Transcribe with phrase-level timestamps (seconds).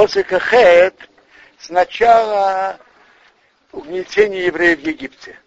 [0.00, 0.94] после Кахет
[1.58, 2.78] сначала
[3.70, 5.38] угнетение евреев в Египте.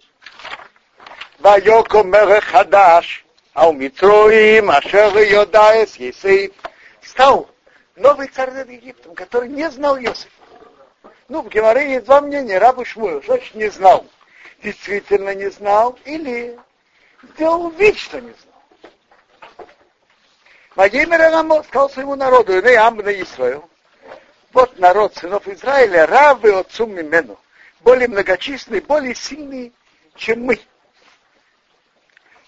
[1.39, 2.03] Вайоко
[2.39, 6.53] Хадаш, а у Митроим, Ашер Йодаес, Есейф,
[7.01, 7.49] стал
[7.95, 10.29] новый царь над Египтом, который не знал Иосифа.
[11.29, 14.05] Ну, в Геморе есть два мнения, рабы Шмуэл, что значит не знал?
[14.61, 16.59] Действительно не знал или
[17.33, 19.67] сделал вид, что не знал.
[21.25, 23.67] Аламо сказал своему народу, не Амна Исраил,
[24.53, 27.39] вот народ сынов Израиля, равы отцу Мимену,
[27.81, 29.73] более многочисленный, более сильный,
[30.15, 30.59] чем мы.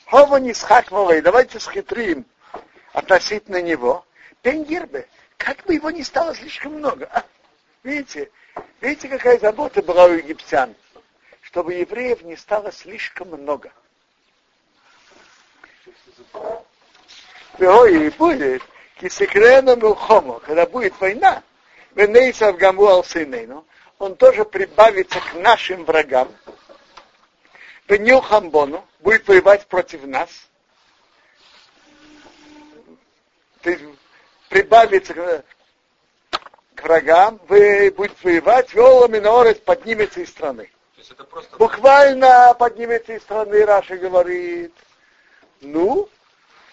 [0.06, 2.26] Хова не схаквала, давайте схитрим
[2.94, 4.06] относительно него.
[4.44, 7.10] Пенгирбе, как бы его не стало слишком много.
[7.12, 7.24] А?
[7.82, 8.30] Видите,
[8.82, 10.76] видите, какая забота была у египтян,
[11.42, 13.72] чтобы евреев не стало слишком много.
[17.58, 18.62] И будет
[19.00, 21.42] кисекрену милхому, когда будет война,
[21.96, 23.66] венейсав гаму алсинейну,
[23.98, 26.30] он тоже прибавится к нашим врагам,
[27.88, 30.30] Бенил Хамбону будет воевать против нас.
[33.62, 33.84] То есть
[34.50, 35.44] прибавится к,
[36.76, 40.72] к врагам, вы будет воевать, Виола Минорес поднимется из страны.
[41.30, 41.58] Просто...
[41.58, 44.74] Буквально поднимется из страны, Раша говорит.
[45.62, 46.10] Ну,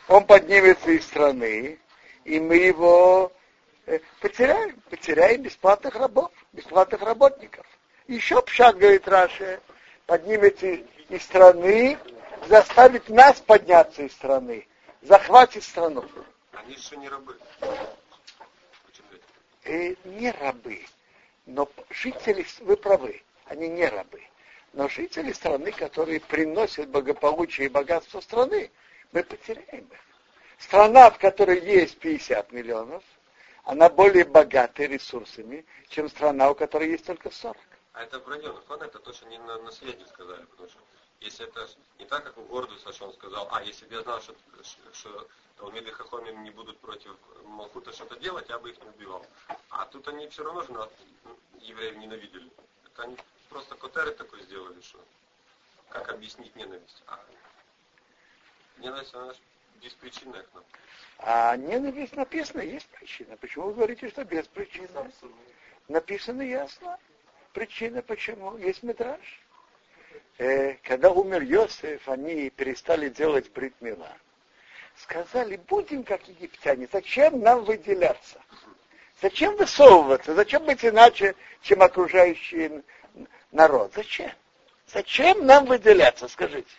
[0.08, 1.78] он поднимется из страны,
[2.25, 3.32] и мы его
[4.20, 7.66] потеряем, потеряем бесплатных рабов, бесплатных работников.
[8.06, 9.61] Еще пшат, говорит Раша,
[10.06, 10.66] поднимется
[11.08, 11.98] из страны,
[12.48, 14.66] заставит нас подняться из страны,
[15.03, 16.05] захватит страну.
[16.53, 17.36] Они же не рабы.
[19.64, 20.84] Э, не рабы,
[21.47, 24.20] но жители, вы правы, они не рабы.
[24.72, 28.70] Но жители страны, которые приносят благополучие и богатство страны,
[29.12, 30.00] мы потеряем их.
[30.58, 33.05] Страна, в которой есть 50 миллионов,
[33.64, 37.56] она более богата ресурсами, чем страна, у которой есть только 40.
[37.92, 40.78] А это в районах, ладно, это точно не на наследие сказали, потому что
[41.20, 44.20] если это не так, как у Гордуса, что он сказал, а если бы я знал,
[44.20, 44.34] что,
[44.92, 49.25] что Талмиды Хахомим не будут против Малхута что-то делать, я бы их не убивал.
[49.70, 50.91] А тут они все равно же
[51.60, 52.50] евреев ненавидели.
[52.87, 53.16] Это они
[53.48, 54.98] просто котеры такой сделали, что
[55.91, 57.03] как объяснить ненависть.
[57.06, 57.20] А
[58.78, 59.34] ненависть, она
[59.81, 60.65] беспричинная к нам.
[61.19, 63.37] А ненависть написано, есть причина.
[63.37, 64.88] Почему вы говорите, что без причины?
[65.88, 66.99] Написано ясно.
[67.53, 68.56] Причина почему?
[68.59, 69.21] Есть метраж.
[70.38, 74.11] Э, когда умер Йосеф, они перестали делать бритмила.
[74.97, 78.41] Сказали, будем как египтяне, зачем нам выделяться?
[79.21, 80.34] Зачем высовываться?
[80.34, 82.82] Зачем быть иначе, чем окружающий
[83.53, 83.93] народ?
[83.94, 84.32] Зачем?
[84.88, 86.71] Зачем нам выделяться, скажите?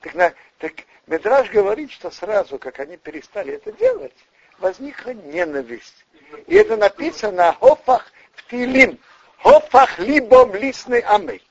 [0.00, 0.72] Так, на, так
[1.06, 4.16] Медраж говорит, что сразу, как они перестали это делать,
[4.58, 6.04] возникла ненависть.
[6.46, 8.98] И это написано Хофах в Тилим.
[9.38, 11.46] Хофах либом лисный амей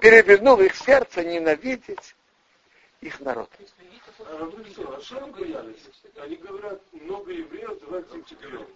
[0.00, 2.14] перевернул их сердце ненавидеть
[3.00, 3.50] их народ.
[4.20, 4.50] А,
[6.22, 8.66] они говорят, много евреев, давайте им чемпион.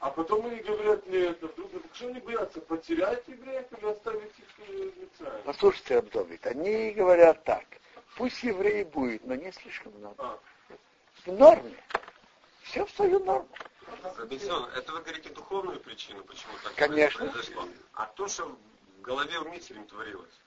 [0.00, 5.00] А потом они говорят, нет, вдруг, что они боятся, потерять евреев или оставить их в
[5.00, 5.42] Мицраиме?
[5.44, 7.64] Послушайте, Абдовит, они говорят так,
[8.16, 10.40] пусть евреи будет, но не слишком много.
[11.24, 11.76] В норме.
[12.62, 13.48] Все в свою норму.
[14.16, 17.26] Робинсон, это вы говорите духовную причину, почему так Конечно.
[17.26, 17.66] произошло.
[17.94, 18.58] А то, что
[19.08, 20.38] голове у Митсерим творилось.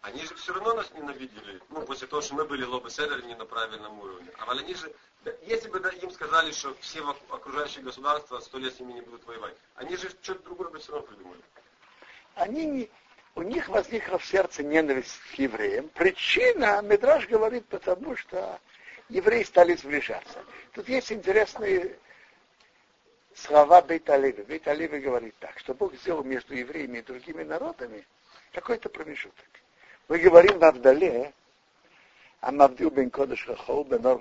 [0.00, 3.34] Они же все равно нас ненавидели, ну, после того, что мы были лобы седер не
[3.34, 4.30] на правильном уровне.
[4.38, 4.94] А они же,
[5.42, 9.56] если бы им сказали, что все окружающие государства сто лет с ними не будут воевать,
[9.74, 11.42] они же что-то другое бы все равно придумали.
[12.36, 12.90] Они не,
[13.36, 15.88] у них возникла в сердце ненависть к евреям.
[15.90, 18.58] Причина, Медраж говорит, потому что
[19.10, 20.42] евреи стали сближаться.
[20.72, 21.96] Тут есть интересные
[23.34, 24.42] слова Бейт Оливи.
[24.42, 28.06] Бейт Оливи говорит так, что Бог сделал между евреями и другими народами
[28.52, 29.46] какой-то промежуток.
[30.08, 31.34] Мы говорим в Авдале,
[32.40, 34.18] а бен Кодыш Рахол, бен Ор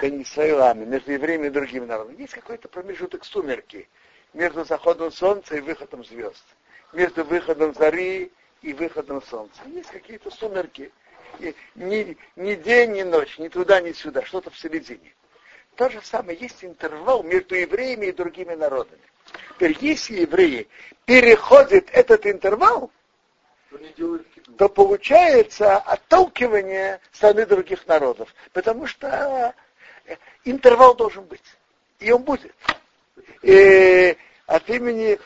[0.00, 2.20] бен Исраилами, между евреями и другими народами.
[2.20, 3.88] Есть какой-то промежуток сумерки
[4.34, 6.44] между заходом солнца и выходом звезд,
[6.92, 8.32] между выходом зари
[8.62, 9.60] и выходом солнца.
[9.66, 10.92] Есть какие-то сумерки.
[11.38, 15.14] И ни, ни день, ни ночь, ни туда, ни сюда, что-то в середине.
[15.76, 19.00] То же самое, есть интервал между евреями и другими народами.
[19.54, 20.68] Теперь, если евреи
[21.06, 22.90] переходят этот интервал,
[24.58, 28.34] то получается отталкивание страны других народов.
[28.52, 29.54] Потому что
[30.04, 31.42] э, интервал должен быть.
[32.00, 32.54] И он будет.
[33.42, 34.16] И
[34.46, 35.18] от имени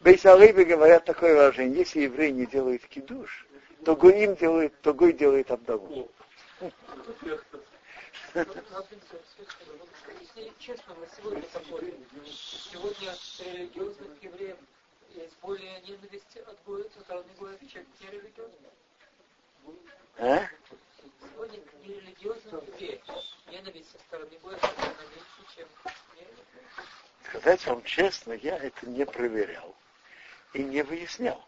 [0.00, 1.78] Бейсалыби говорят такое выражение.
[1.78, 3.46] Если еврей не делает кидуш,
[3.84, 6.10] то Гуим делает, то Гуй делает Абдалу.
[8.34, 14.56] Если честно, мы сегодня такой, сегодня религиозных евреев
[15.14, 16.58] есть более ненависти от
[17.00, 18.70] стороны Гоя, чем нерелигиозных.
[20.18, 20.46] А?
[21.20, 23.00] Сегодня к нерелигиозным евреям
[23.50, 25.68] ненависть со стороны Гоя меньше, чем
[27.28, 29.74] Сказать вам честно, я это не проверял
[30.52, 31.42] и не выяснял.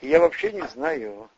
[0.00, 1.30] И я вообще не знаю,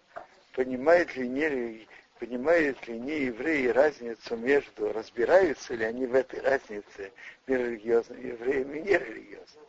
[0.53, 1.87] понимают ли не,
[2.19, 7.13] понимают ли не евреи разницу между, разбираются ли они в этой разнице
[7.47, 9.67] между религиозными евреями и нерелигиозными.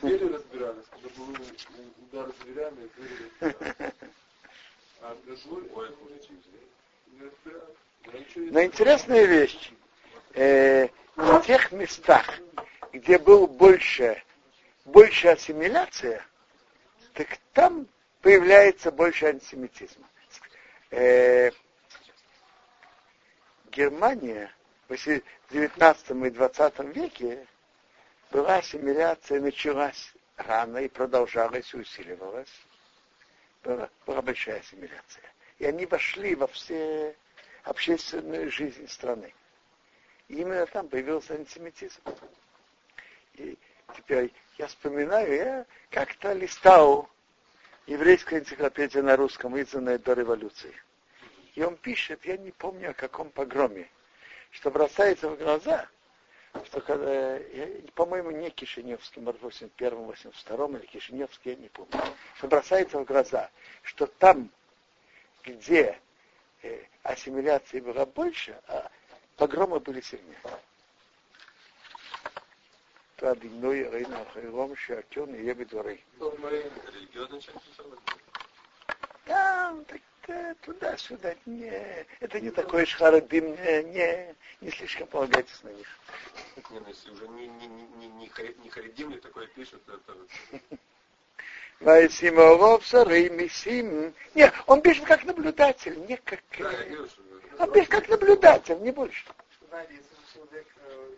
[0.00, 1.36] Двери разбирались, когда был
[2.02, 3.94] удар дверями, двери разбирались.
[5.00, 5.16] А
[5.74, 5.96] ой,
[7.12, 8.52] не разбирались.
[8.52, 9.72] Но интересная вещь.
[10.34, 12.26] Э, в тех местах,
[12.92, 14.22] где был больше,
[14.84, 16.24] больше ассимиляция,
[17.12, 17.86] так там
[18.20, 20.08] появляется больше антисемитизма.
[20.90, 21.50] Э,
[23.70, 24.52] Германия
[24.88, 27.46] в 19 и 20 веке
[28.30, 32.52] была ассимиляция, началась рано и продолжалась усиливалась.
[33.62, 35.24] Была, была большая ассимиляция.
[35.58, 37.16] И они вошли во все
[37.62, 39.32] общественную жизнь страны.
[40.28, 42.00] И именно там появился антисемитизм.
[43.34, 43.58] И
[43.96, 47.08] теперь я вспоминаю, я как-то листал
[47.86, 50.74] еврейскую энциклопедию на русском, изданную до революции.
[51.54, 53.88] И он пишет, я не помню о каком погроме,
[54.50, 55.88] что бросается в глаза,
[56.64, 57.38] что когда,
[57.94, 62.00] по-моему, не Кишиневский, может, в 81 82 или Кишиневский, я не помню,
[62.36, 63.50] что бросается в глаза,
[63.82, 64.50] что там,
[65.42, 65.98] где
[66.62, 68.90] э, ассимиляции было больше, а
[69.36, 70.38] погромы были сильнее.
[73.24, 76.04] Адиной Рейна Хайром Шакен и Еби Дворей.
[79.26, 85.70] Да, так э, туда-сюда, не, это не такой шхарадым, не, не, не слишком полагайтесь на
[85.70, 85.86] них.
[86.70, 90.68] Не, ну если уже не, не, не, не, не харидим ли такое пишут, это...
[91.80, 94.14] Вайсиморов Сарей Мисим.
[94.34, 96.40] Не, он пишет как наблюдатель, не как...
[96.58, 97.22] Да, я говорю, что...
[97.72, 99.24] Пишет как наблюдатель, не больше.
[99.68, 100.66] Знаете, если человек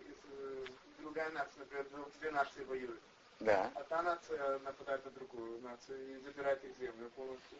[0.07, 1.85] из другая нация, например,
[2.19, 2.99] две нации воюют,
[3.39, 3.71] Да.
[3.75, 7.57] а та нация нападает на другую нацию и забирает их землю полностью,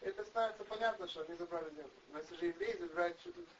[0.00, 1.90] это становится понятно, что они забрали землю.
[2.12, 3.16] Но если же евреи забирают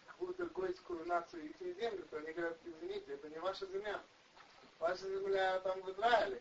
[0.06, 4.00] какую-то гойскую нацию их землю, то они говорят, извините, это не ваша земля.
[4.78, 6.40] Ваша земля там в Израиле.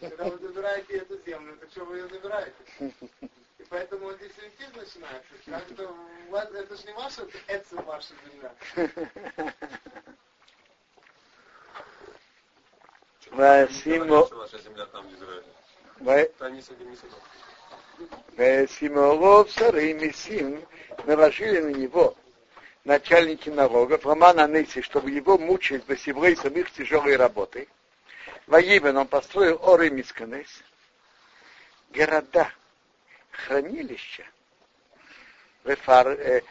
[0.00, 2.56] Когда вы забираете эту землю, то что вы ее забираете?
[3.66, 4.98] И поэтому начинается.
[5.46, 8.54] Как это, у вас, это же не ваша, это ваша земля.
[13.32, 14.24] Васимо...
[14.26, 15.06] Ваша земля там.
[18.68, 20.64] Симолов, Сары и Мессим
[21.04, 22.16] наложили на него
[22.84, 27.68] начальники налогов, Роман Аниси, чтобы его мучить басеврейцам их тяжелой работой.
[28.46, 30.62] Воибен он построил Оры Мисканес,
[31.90, 32.52] города,
[33.36, 34.24] хранилища,
[35.64, 36.42] Рефар, э,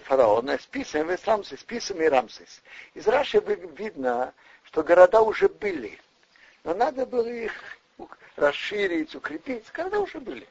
[0.00, 2.62] фараона, списом и Рамсес, списом и Рамсес.
[2.94, 3.40] Из Раши
[3.76, 4.32] видно,
[4.64, 5.98] что города уже были,
[6.64, 7.52] но надо было их
[8.36, 9.64] расширить, укрепить.
[9.72, 10.46] Города уже были.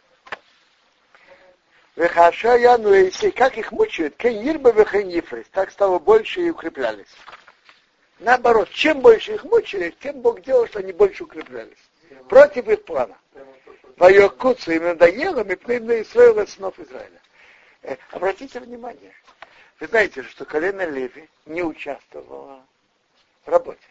[1.96, 2.94] Вехаша Яну
[3.36, 7.14] как их мучают, Кенирба Вехенифрис, так стало больше и укреплялись.
[8.20, 11.78] Наоборот, чем больше их мучили, тем Бог делал, что они больше укреплялись.
[12.30, 13.18] Против их плана.
[13.98, 17.22] Вайокуцу им надоело, мы пневно Исраила снов Израиля.
[17.82, 19.14] Э, обратите внимание,
[19.80, 22.66] вы знаете, что колено Леви не участвовало
[23.46, 23.82] в работе.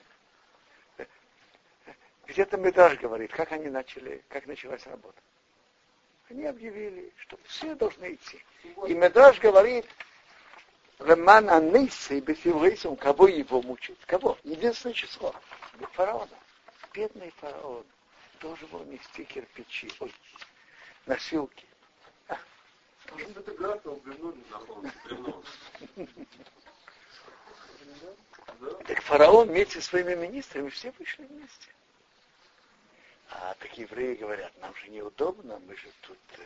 [0.99, 1.04] Э,
[2.26, 5.21] Где-то Медаж говорит, как они начали, как началась работа.
[6.28, 8.42] Они объявили, что все должны идти.
[8.87, 9.87] И Медраж говорит,
[11.00, 13.99] Роман Анисса и Бефилрейсом, кого его мучить?
[14.07, 14.38] Кого?
[14.45, 15.35] Единственное число.
[15.92, 16.38] Фараона.
[16.92, 17.85] Бедный фараон
[18.40, 20.12] должен был нести кирпичи, ой,
[21.06, 21.66] носилки.
[22.28, 22.38] А,
[23.12, 23.76] Может, это На.
[28.87, 31.68] Так фараон вместе со своими министрами все вышли вместе.
[33.30, 36.42] А так евреи говорят, нам же неудобно, мы же тут, э,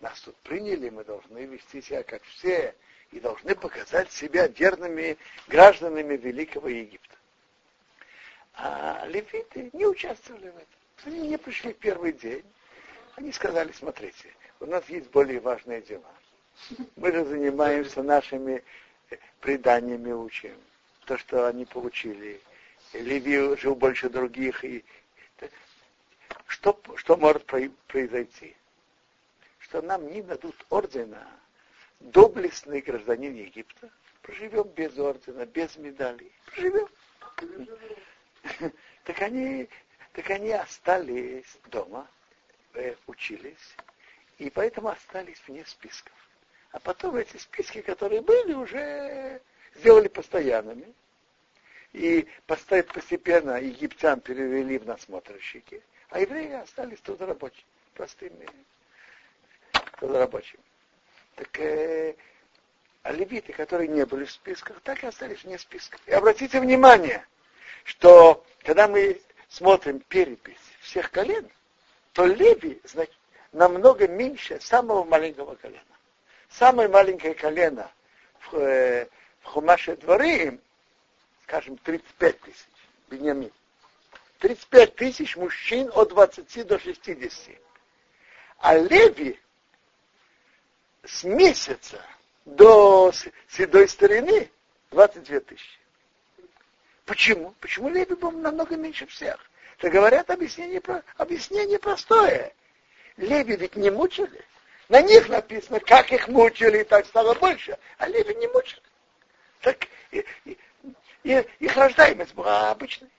[0.00, 2.74] нас тут приняли, мы должны вести себя как все
[3.10, 5.18] и должны показать себя верными
[5.48, 7.16] гражданами Великого Египта.
[8.54, 10.81] А левиты не участвовали в этом.
[11.04, 12.44] Они не пришли первый день.
[13.16, 16.14] Они сказали, смотрите, у нас есть более важные дела.
[16.96, 18.62] Мы же занимаемся нашими
[19.10, 20.56] э, преданиями, учим.
[21.06, 22.40] То, что они получили.
[22.92, 24.84] Леви жил больше других, и
[26.46, 28.54] что, что может произойти?
[29.58, 31.26] Что нам не дадут ордена
[32.00, 33.90] доблестный гражданин Египта.
[34.22, 36.32] Проживем без ордена, без медалей.
[36.46, 36.88] Проживем.
[39.18, 39.68] они,
[40.12, 42.06] так они остались дома,
[42.74, 43.76] э, учились,
[44.38, 46.14] и поэтому остались вне списков.
[46.72, 49.40] А потом эти списки, которые были, уже
[49.74, 50.92] сделали постоянными.
[51.92, 58.48] И постепенно египтян перевели в насмотрщики, а евреи остались тут рабочими, простыми
[60.00, 60.62] рабочими.
[61.36, 62.14] Так э,
[63.02, 66.00] а левиты, которые не были в списках, так и остались вне списков.
[66.06, 67.26] И обратите внимание,
[67.84, 69.20] что когда мы
[69.52, 71.48] смотрим перепись всех колен,
[72.12, 73.14] то Леви значит,
[73.52, 75.84] намного меньше самого маленького колена.
[76.48, 77.90] Самое маленькое колено
[78.40, 79.08] в, э,
[79.40, 80.58] в Хумаше дворы,
[81.42, 82.66] скажем, 35 тысяч,
[83.10, 83.52] Беньямин.
[84.38, 87.56] 35 тысяч мужчин от 20 до 60.
[88.58, 89.38] А Леви
[91.04, 92.02] с месяца
[92.44, 93.12] до
[93.48, 94.50] седой старины
[94.90, 95.81] 22 тысячи.
[97.04, 97.54] Почему?
[97.60, 99.38] Почему Леви был намного меньше всех?
[99.78, 100.80] Это говорят объяснение,
[101.16, 102.52] объяснение простое.
[103.16, 104.44] Леви ведь не мучили.
[104.88, 107.76] На них написано, как их мучили, и так стало больше.
[107.98, 108.82] А Леви не мучили.
[109.60, 110.58] Так и, и,
[111.24, 113.10] и, их рождаемость была обычной.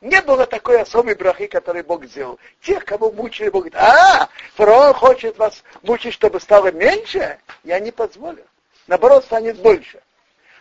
[0.00, 2.38] Не было такой особой брахи, которую Бог сделал.
[2.60, 7.90] Тех, кого мучили, Бог говорит, а, фараон хочет вас мучить, чтобы стало меньше, я не
[7.90, 8.46] позволю.
[8.86, 10.02] Наоборот, станет больше.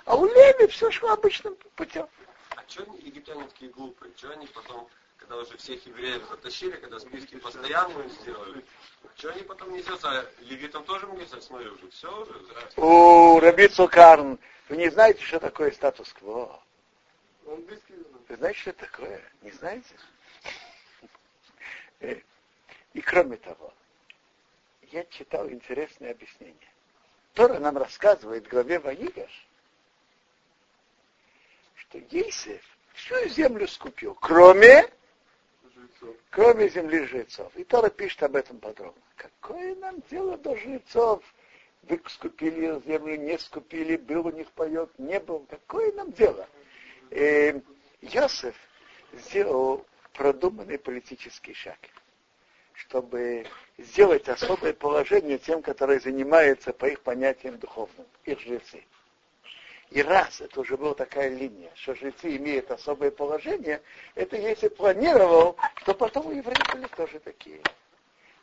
[0.06, 2.08] А у Леви все шло обычным путем.
[2.68, 4.12] Что египтяне такие глупые?
[4.18, 8.64] Что они потом, когда уже всех евреев затащили, когда списки постоянные сделали,
[9.16, 10.02] что они потом не сделали?
[10.04, 12.34] А левитам тоже могли сказать, смотри, уже все уже.
[12.78, 16.62] О, Раби Цукарн, вы не знаете, что такое статус-кво?
[17.46, 19.22] Вы знаете, что это такое?
[19.42, 19.96] Не знаете?
[22.00, 22.20] Э,
[22.94, 23.74] и кроме того,
[24.92, 26.70] я читал интересное объяснение.
[27.34, 29.48] Тора нам рассказывает в главе Ваигаш,
[31.96, 32.62] что Ейсев
[32.94, 34.90] всю землю скупил, кроме,
[36.30, 37.56] кроме земли жрецов.
[37.56, 39.02] И Тора пишет об этом подробно.
[39.16, 41.24] Какое нам дело до жрецов?
[41.84, 45.46] Вы скупили землю, не скупили, был у них поет, не был.
[45.50, 46.48] Какое нам дело?
[47.12, 47.60] Э,
[48.02, 48.56] Йосеф
[49.14, 51.78] сделал продуманный политический шаг
[52.78, 53.46] чтобы
[53.78, 58.84] сделать особое положение тем, которые занимаются по их понятиям духовным, их жрецы.
[59.92, 63.82] И раз это уже была такая линия, что жрецы имеют особое положение,
[64.16, 67.62] это если планировал, что потом у евреев были тоже такие.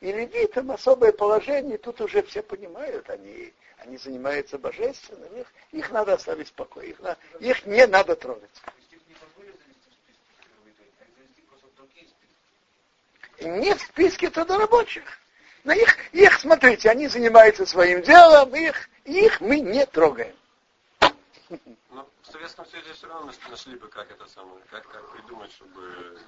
[0.00, 6.14] И левитам особое положение, тут уже все понимают, они, они занимаются божественным, их, их надо
[6.14, 7.00] оставить в покое, их,
[7.40, 8.50] их не надо трогать.
[13.44, 15.04] не в списке трудорабочих.
[15.64, 20.34] На их, их, смотрите, они занимаются своим делом, их, их мы не трогаем.
[21.90, 26.18] Но в Советском Союзе все равно нашли бы, как это самое, как, как придумать, чтобы...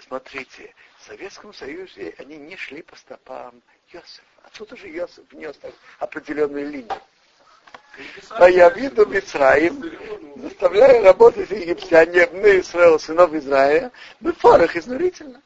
[0.00, 4.22] Смотрите, в Советском Союзе они не шли по стопам Йосифа.
[4.42, 5.58] А тут уже Йосиф внес
[5.98, 7.00] определенную линию.
[8.30, 9.82] А я виду Мицраим,
[10.36, 13.90] заставляю работать египтян, не Израил, сынов Израиля,
[14.20, 15.40] в форах изнурительно.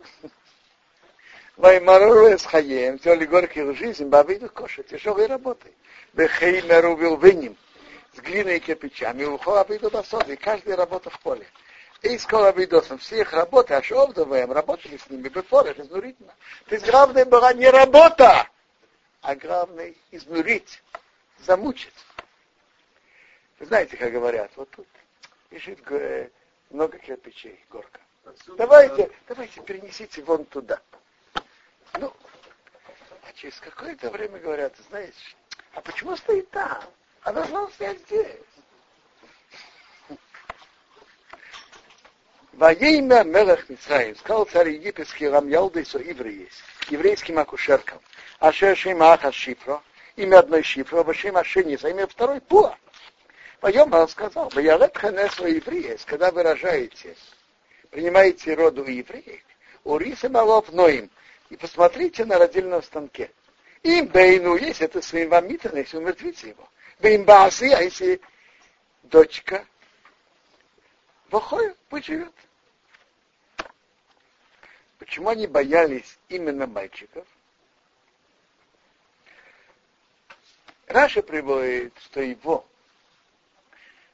[1.57, 5.73] Ваймарору с хаем, сделали горькую жизнь, бабиду коша, тяжелой работой.
[6.13, 7.57] Бехеймеру вилвиним,
[8.15, 11.47] с глиной и кирпичами, ухо обиду басод, и каждая работа в поле.
[12.03, 16.35] И скоро обидосом, все их работы, аж обдуваем, работали с ними, бефорах, изнурительно.
[16.67, 18.49] То есть главное была не работа,
[19.23, 20.83] а главное изнурить,
[21.39, 21.95] замучить.
[23.59, 24.87] Вы знаете, как говорят, вот тут
[25.51, 25.81] лежит
[26.71, 28.01] много кирпичей, горка.
[28.59, 30.81] Давайте, давайте перенесите вон туда.
[31.99, 32.13] Ну,
[33.23, 35.37] а через какое-то время говорят, знаешь,
[35.73, 36.83] а почему стоит там?
[37.25, 38.37] А должно стоять здесь.
[42.53, 46.53] Во имя Мелах Мицраим сказал царь египетский Рамьялдейсу евреис,
[46.89, 47.99] еврейским акушеркам.
[48.39, 49.83] А Шешима Аха Шифро,
[50.17, 52.77] имя одной Шифро, Вашима Шениса, имя второй Пуа.
[53.61, 57.17] Поем он сказал, Баялет Ханесу евреис, когда выражаете,
[57.91, 59.41] принимаете роду евреев,
[59.83, 61.11] Уриса Малов Ноим,
[61.49, 63.31] и посмотрите на родильном станке.
[63.83, 66.69] Им бейну, если это своим вамитан, если умертвите его.
[67.01, 68.21] Бейн баасы, а если
[69.03, 69.67] дочка,
[71.31, 72.11] Вахоя, пусть.
[74.99, 77.27] Почему они боялись именно мальчиков?
[80.87, 82.67] Раша приводит, что его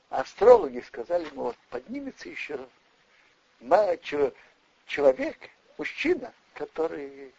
[0.09, 2.69] астрологи сказали ему, вот поднимется еще
[4.87, 5.37] человек,
[5.79, 7.33] мужчина, который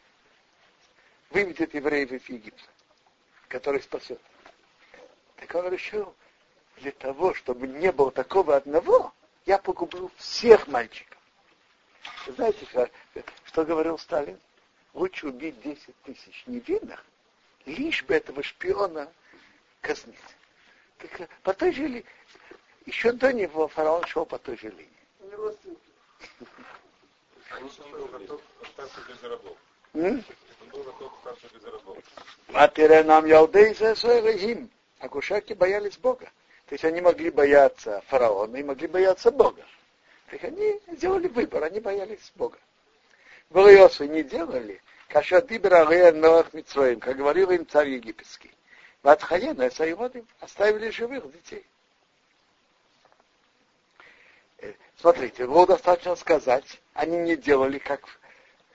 [1.32, 2.70] выведет евреев из Египта,
[3.48, 4.22] который спасет.
[5.42, 6.16] Так он решил,
[6.78, 9.12] для того, чтобы не было такого одного,
[9.48, 11.18] я погублю всех мальчиков.
[12.28, 12.92] Знаете, как,
[13.46, 14.40] что говорил Сталин?
[14.94, 17.04] Лучше убить 10 тысяч невинных,
[17.66, 19.12] лишь бы этого шпиона
[19.82, 20.20] казнить.
[21.00, 22.06] Так, по той же ли,
[22.86, 24.90] еще до него фараон шел по той же линии.
[27.50, 29.58] Они был готов остаться без рабов.
[29.96, 30.24] М?
[30.62, 31.98] Он был готов остаться без рабов.
[32.54, 33.94] А теперь нам ялдейзе
[34.52, 34.70] им.
[35.02, 36.32] Акушаки боялись Бога.
[36.68, 39.66] То есть они могли бояться фараона и могли бояться Бога.
[40.30, 42.58] Так они сделали выбор, они боялись Бога.
[43.50, 48.52] Голиосы не делали, каша дибра новых митроим, как говорил им царь египетский.
[49.02, 51.66] Ватхаена Саиводим оставили живых детей.
[54.60, 58.02] Э, смотрите, было достаточно сказать, они не делали, как,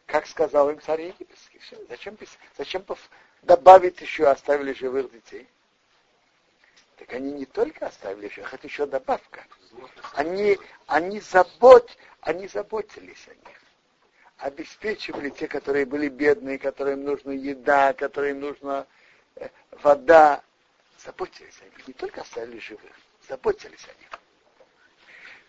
[0.05, 1.59] как сказал им царь египетский.
[1.61, 1.77] Все.
[1.89, 2.19] Зачем,
[2.59, 2.85] зачем
[3.43, 5.49] добавить еще оставили живых детей?
[6.97, 9.45] Так они не только оставили живых, это еще добавка.
[10.15, 13.61] Они, они, забот, они заботились о них.
[14.39, 18.87] Обеспечивали те, которые были бедные, которым нужна еда, которым нужна
[19.37, 19.49] э,
[19.83, 20.43] вода.
[20.99, 21.87] Заботились о них.
[21.87, 22.93] Не только оставили живых,
[23.29, 24.21] заботились о них.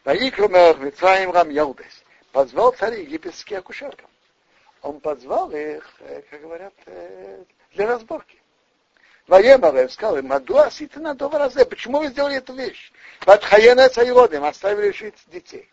[0.04, 2.04] Ваикрумер Митраим Рам Ялдес.
[2.32, 4.10] Позвал царь египетский акушеркам.
[4.82, 8.38] Он позвал их, э, как говорят, э, для разборки.
[9.28, 12.92] Воемарев сказал им, Мадуа ситана доваразе, почему вы сделали эту вещь?
[13.26, 15.70] Ватхаена цаиродым, оставили жить детей.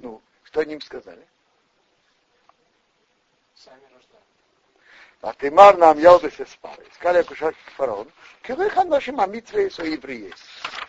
[0.00, 1.24] Ну, что они им сказали?
[3.54, 4.24] Сами рождали.
[5.20, 6.84] А ты мар нам ялдыся спали.
[6.94, 8.10] Сказали акушерки фараон,
[8.42, 10.34] кирыхан наши мамитве и евреи.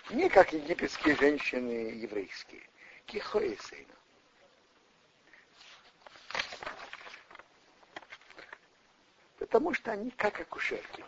[0.09, 2.63] Не как египетские женщины еврейские.
[3.05, 3.93] Кихоесейна.
[9.38, 11.03] Потому что они как акушерки.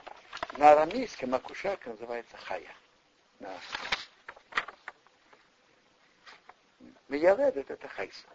[0.57, 2.75] На арамейском акушерка называется хая.
[3.39, 3.49] На
[7.07, 8.27] Мияведет это хайса.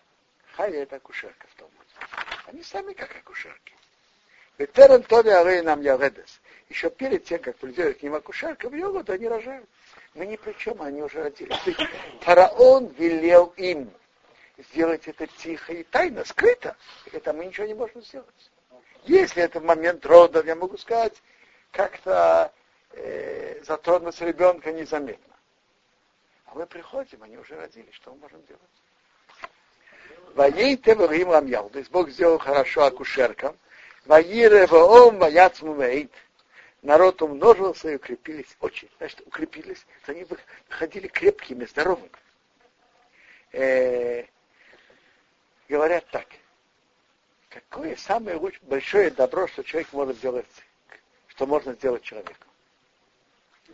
[0.53, 1.71] Хая это акушерка в том.
[2.47, 3.75] Они сами как акушерки.
[4.59, 6.41] Ветеран Толи Арей нам Яведес.
[6.69, 9.69] Еще перед тем, как придет к ним акушерка, в Йогоду они рожают.
[10.15, 11.59] Мы ни при чем, они уже родились.
[12.23, 13.91] Фараон велел им
[14.59, 16.77] сделать это тихо и тайно, скрыто.
[17.13, 18.51] Это мы ничего не можем сделать.
[19.05, 21.15] Если это момент родов, я могу сказать,
[21.77, 22.53] как-то
[22.93, 25.35] э, затронуть ребенка незаметно.
[26.47, 28.63] А мы приходим, они уже родились, что мы можем делать?
[30.35, 33.57] Воей Теварим Ламьял, то есть Бог сделал хорошо акушеркам.
[34.07, 36.13] Воире Ваом Ваяцмумейт.
[36.83, 38.89] Народ умножился и укрепились очень.
[38.99, 40.27] Значит, укрепились, то они
[40.69, 42.11] выходили крепкими, здоровыми.
[43.53, 44.25] Э,
[45.69, 46.27] говорят так.
[47.49, 50.47] Какое самое большое добро, что человек может сделать,
[51.37, 52.47] что можно сделать человеку?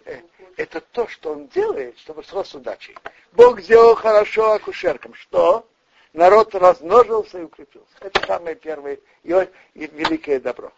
[0.05, 0.21] Э,
[0.57, 2.97] это то, что он делает, чтобы срос удачей.
[3.33, 5.15] Бог сделал хорошо акушеркам.
[5.15, 5.69] Что?
[6.13, 7.87] Народ размножился и укрепился.
[8.01, 10.73] Это самое первое и, и великое добро.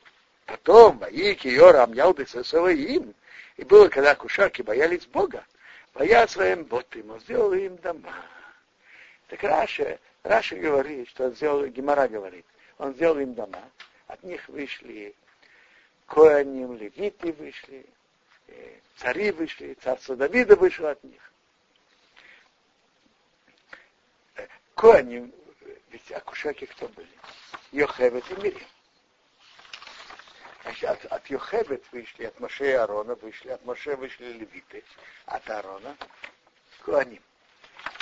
[0.44, 3.14] Потом, Ваики, Йорам, Ялды, им.
[3.56, 5.44] И было, когда акушерки боялись Бога.
[5.94, 8.12] Боятся своим ботым, он сделал им дома.
[9.28, 12.44] Так Раша, Раша говорит, что он сделал, Гимара говорит,
[12.76, 13.62] он сделал им дома,
[14.08, 15.14] от них вышли
[16.06, 17.86] Коаним, левиты вышли,
[18.48, 21.32] э, цари вышли, царство Давида вышло от них.
[24.36, 25.32] Э, Коаним,
[25.90, 27.08] ведь акушерки кто были?
[27.72, 28.66] Йохевет и Мирим.
[30.62, 34.84] Значит, от, от Йохевет вышли, от Моше и Аарона вышли, от Моше вышли левиты,
[35.26, 35.96] от Аарона
[36.84, 37.22] Коаним.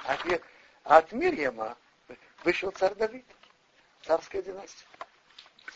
[0.04, 0.20] От,
[0.84, 1.76] от Мирьяма
[2.44, 3.24] вышел царь Давид
[4.02, 4.86] царская династия.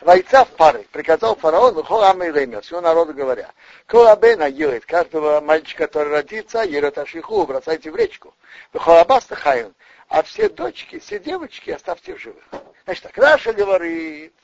[0.01, 3.53] Войца в пары, приказал фараон, Хохама и Лемер, всего народу говоря.
[3.87, 8.35] Колабена делает каждого мальчика, который родится, Ереташиху, бросайте в речку.
[8.75, 9.75] Холабаста Хайон.
[10.09, 12.45] А все дочки, все девочки оставьте в живых.
[12.85, 14.35] Значит, так Раша говорит,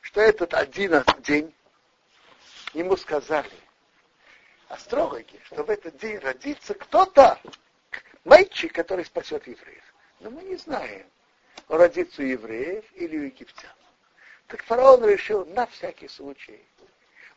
[0.00, 1.54] что этот один день
[2.74, 3.48] ему сказали
[4.68, 7.38] астрологи, что в этот день родится кто-то,
[8.24, 9.94] мальчик, который спасет евреев.
[10.20, 11.06] Но мы не знаем,
[11.68, 13.70] родиться у евреев или у египтян.
[14.48, 16.64] Так фараон решил на всякий случай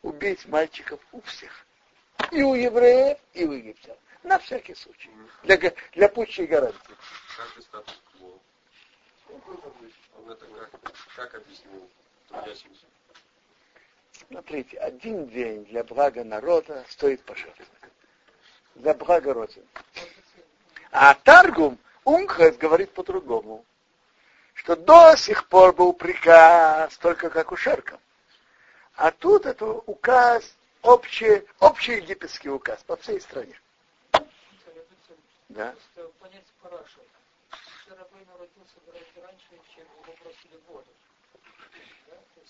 [0.00, 1.66] убить мальчиков у всех.
[2.30, 3.96] И у евреев, и у египтян.
[4.22, 5.10] На всякий случай.
[5.42, 5.58] Для,
[5.92, 6.78] для пущей гарантии.
[7.36, 7.82] Как
[11.16, 11.90] как объяснил?
[14.28, 17.68] Смотрите, один день для блага народа стоит пожертвовать.
[18.76, 19.66] Для блага Родины.
[20.90, 23.66] А Таргум, Унхас говорит по-другому
[24.54, 28.00] что до сих пор был приказ только как акушеркам.
[28.94, 33.58] А тут это указ, общий, общий египетский указ по всей стране.
[35.48, 35.74] Да.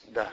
[0.08, 0.30] Да?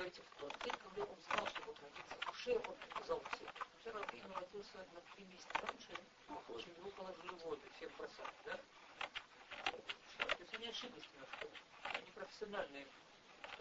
[10.60, 10.66] Да.
[10.66, 10.66] да?
[10.66, 11.48] Они ошиблись немножко.
[11.84, 12.88] Они профессиональные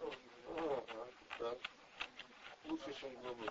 [0.00, 0.16] были.
[0.56, 1.06] Ага,
[1.38, 1.58] так.
[2.64, 3.50] Лучше, чем главы.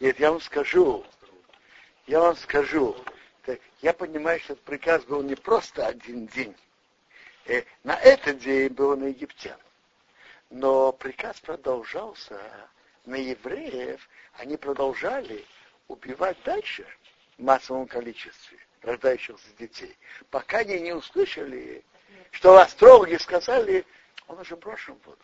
[0.00, 1.06] Нет, я вам скажу,
[2.06, 2.96] я вам скажу,
[3.44, 6.56] так, я понимаю, что этот приказ был не просто один день.
[7.46, 9.58] Э, на этот день был на египтян.
[10.50, 12.68] Но приказ продолжался
[13.06, 15.46] на евреев, они продолжали
[15.88, 16.86] убивать дальше
[17.38, 19.96] в массовом количестве рождающихся детей,
[20.30, 21.84] пока они не услышали,
[22.30, 23.84] что астрологи сказали,
[24.26, 25.22] он уже брошен в воду.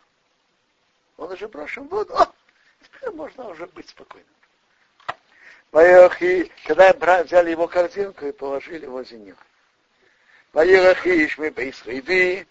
[1.16, 2.14] Он уже брошен в воду.
[2.14, 2.32] О,
[2.82, 4.28] теперь можно уже быть спокойным.
[6.20, 9.38] И когда взяли его корзинку и положили возле него.
[10.52, 12.46] Ваирахи Ишми Бейсрейди,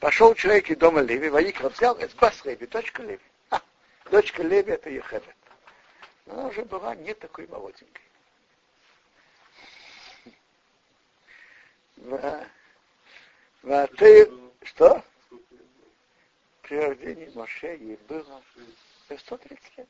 [0.00, 3.20] пошел человек из дома Леви, Ваикра взял из Басрейди, дочка Леви.
[3.50, 3.60] А,
[4.10, 5.36] дочка Леви это Ехевет.
[6.26, 8.02] Но она уже была не такой молоденькой.
[11.96, 12.46] В,
[13.96, 14.30] ты,
[14.62, 15.02] что?
[16.62, 18.42] При рождении Моше ей было
[19.18, 19.88] 130 лет.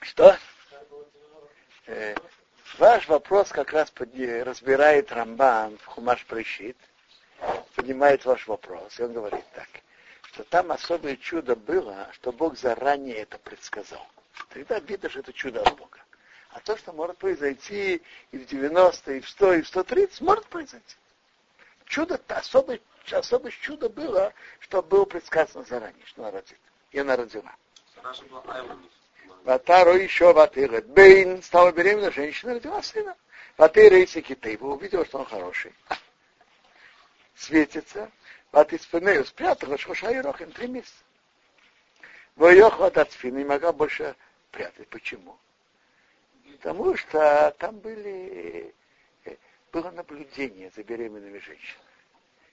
[0.00, 0.36] Что?
[1.86, 2.14] Э,
[2.78, 6.76] ваш вопрос как раз подни- разбирает Рамбан в Хумаш Пришит,
[7.74, 9.68] понимает ваш вопрос, и он говорит так,
[10.24, 14.06] что там особое чудо было, что Бог заранее это предсказал.
[14.52, 15.98] Тогда видно, что это чудо от Бога.
[16.50, 20.46] А то, что может произойти и в 90, и в 100, и в 130, может
[20.46, 20.96] произойти.
[21.86, 26.58] Чудо, особое, особое чудо было, что было предсказано заранее, что она родит.
[26.90, 27.54] И она родила.
[29.44, 30.86] Ватару еще ватырет.
[30.86, 33.16] Бейн стала беременна, женщина родила сына.
[33.56, 35.74] Ватыра и Секитейва увидела, что он хороший.
[37.34, 38.10] Светится.
[38.52, 41.02] Ват из спины спрятала Шоша и Рохин три месяца.
[42.36, 44.14] Воехала от спины не могла больше
[44.52, 44.88] прятать.
[44.88, 45.36] Почему?
[46.52, 48.72] Потому что там были,
[49.24, 49.36] э,
[49.72, 51.88] было наблюдение за беременными женщинами.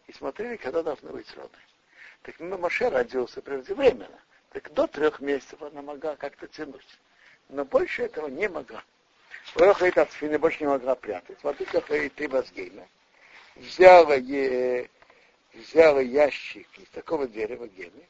[0.08, 1.58] И смотрели, когда должны быть роды.
[2.24, 4.20] Так Маше родился преждевременно.
[4.52, 7.00] Так до трех месяцев она могла как-то тянуть.
[7.50, 8.84] Но больше этого не могла.
[9.56, 11.38] Урохает от спины больше не могла прятать.
[11.44, 12.88] Вот это ты возгейна.
[13.56, 14.90] Взяла, е,
[15.54, 18.08] взяла ящик из такого дерева гены.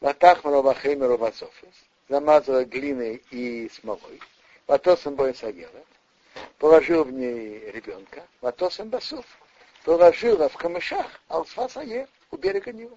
[0.00, 1.84] Ватахмара вахеймеру васофис.
[2.08, 4.20] Замазала глиной и смолой.
[4.66, 5.84] Ватосом боем сагера.
[6.58, 8.26] Положил в ней ребенка.
[8.40, 9.24] Ватосом басуф.
[9.84, 12.96] Положила в камышах алсфаса е у берега Нила.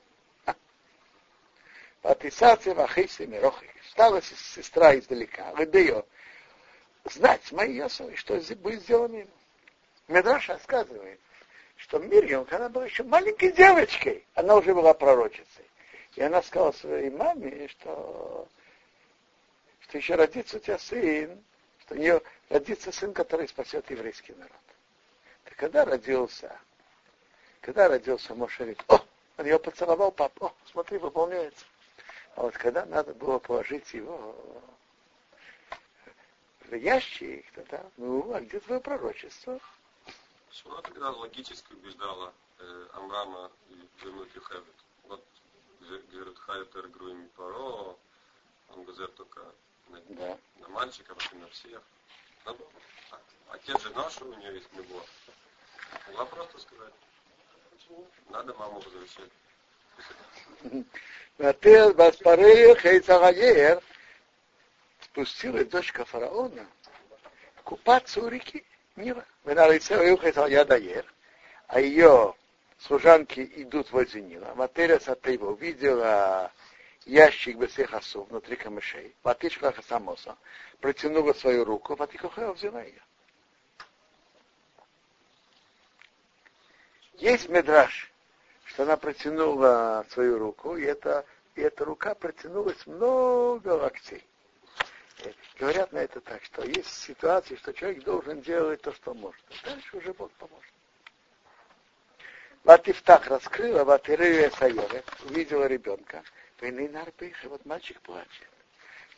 [2.04, 3.70] Атисация вахиси мирохи.
[3.90, 5.54] Стала сестра издалека.
[5.56, 6.06] Рыбеё.
[7.06, 9.32] Знать мои ясовы, что будет сделано ему.
[10.08, 11.20] Медраш рассказывает,
[11.76, 15.66] что Мирьям, она была еще маленькой девочкой, она уже была пророчицей.
[16.16, 18.48] И она сказала своей маме, что,
[19.88, 21.44] что еще родится у тебя сын,
[21.80, 24.52] что у нее родится сын, который спасет еврейский народ.
[25.46, 26.60] Так когда родился,
[27.62, 29.00] когда родился Мошерик, о,
[29.38, 31.66] он ее поцеловал, папа, о, смотри, выполняется.
[32.36, 34.36] А вот когда надо было положить его
[36.62, 39.60] в ящик, тогда, ну, а где твое пророчество?
[40.50, 43.52] Почему она тогда логически убеждала э, Амрама
[44.04, 44.66] вернуть Юхевет?
[45.04, 45.26] Вот,
[46.12, 47.96] говорит, Хайтер Груим Паро,
[48.70, 49.42] он газет только
[49.90, 50.38] на, Да.
[50.60, 51.82] на мальчиков, и на всех.
[52.46, 52.56] А-
[53.50, 55.06] отец же что у нее есть любовь.
[56.08, 56.94] Могла просто сказать,
[58.30, 59.32] надо маму возвращать.
[61.38, 63.82] Ватер Баспарея Хейцагаер
[65.02, 66.68] спустилась дочка фараона
[67.64, 68.64] купаться у реки
[68.96, 69.26] Нила.
[71.68, 72.34] А ее
[72.80, 74.54] служанки идут возле Нила.
[74.56, 76.52] Материя Сатейва увидела
[77.08, 79.16] ящик без всех особ внутри камышей.
[79.24, 80.38] Ватышка Хасамоса
[80.80, 83.02] протянула свою руку, Ватикохева взяла ее.
[87.14, 88.12] Есть медраж,
[88.66, 94.24] что она протянула свою руку, и, это, и эта рука протянулась много локтей.
[95.24, 99.42] Э, Говорят на это так, что есть ситуации, что человек должен делать то, что может.
[99.64, 100.72] Дальше уже Бог поможет.
[102.64, 106.22] Ватифтах раскрыла, Ватирыя Саеве, увидела ребенка.
[106.60, 108.48] Вейнинар Пиха, вот мальчик плачет.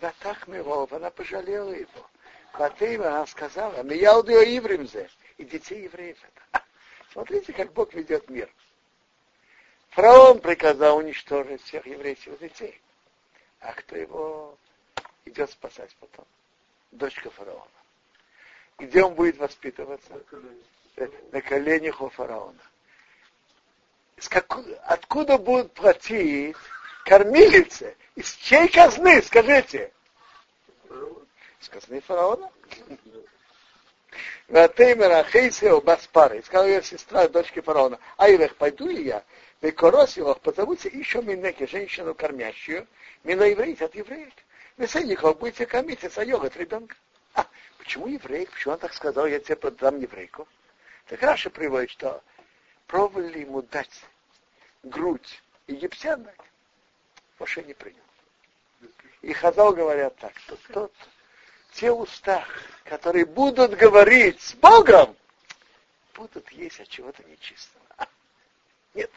[0.02, 2.10] Ватах Миров, она пожалела его.
[2.54, 6.64] Ватейва, она сказала, Мияудио Ивримзе, и детей евреев это.
[7.12, 8.50] Смотрите, как Бог ведет мир.
[9.90, 12.80] Фараон приказал уничтожить всех еврейских детей.
[13.60, 14.58] А кто его
[15.26, 16.26] идет спасать потом.
[16.92, 17.66] Дочка фараона.
[18.78, 20.24] Где он будет воспитываться?
[20.96, 22.60] Э, на коленях у фараона.
[24.86, 26.56] Откуда будут платить
[27.10, 27.98] кормилицы?
[28.16, 29.92] Из чьей казны, скажите?
[31.60, 32.52] Из казны фараона?
[34.48, 36.44] Ватеймера Хейсео Баспары.
[36.44, 38.00] Сказала ее сестра, дочки фараона.
[38.18, 39.24] Айвех, пойду ли я?
[39.62, 42.88] Векоросилах, позовутся еще Минеки, женщину кормящую,
[43.24, 44.32] мина евреев от евреев.
[44.78, 46.96] Весенников будете кормить, это йогот ребенка.
[47.34, 47.46] А,
[47.80, 48.48] почему еврей?
[48.48, 50.48] Почему он так сказал, я тебе продам еврейку?
[51.08, 52.24] Так Раша приводит, что
[52.88, 54.00] пробовали ему дать
[54.84, 56.49] грудь египтянок,
[57.40, 58.04] Моше не принял.
[59.22, 60.94] И Хазал говорят так, что тот,
[61.74, 62.46] те уста,
[62.86, 65.16] которые будут говорить с Богом,
[66.16, 67.84] будут есть от чего-то нечистого.
[67.98, 68.08] А,
[68.94, 69.12] нет,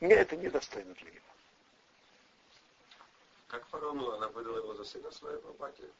[0.00, 1.20] мне это недостойно для него.
[3.48, 5.90] Как фараону она выдала его за сына своего матери?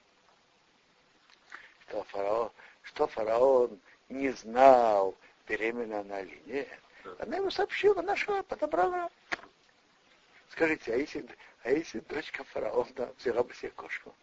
[1.89, 5.17] Что фараон, что фараон не знал,
[5.49, 6.81] беременна она или нет.
[7.19, 9.11] Она ему сообщила, нашла, подобрала.
[10.51, 11.27] Скажите, а если,
[11.63, 14.15] а если дочка фараона взяла бы себе кошку?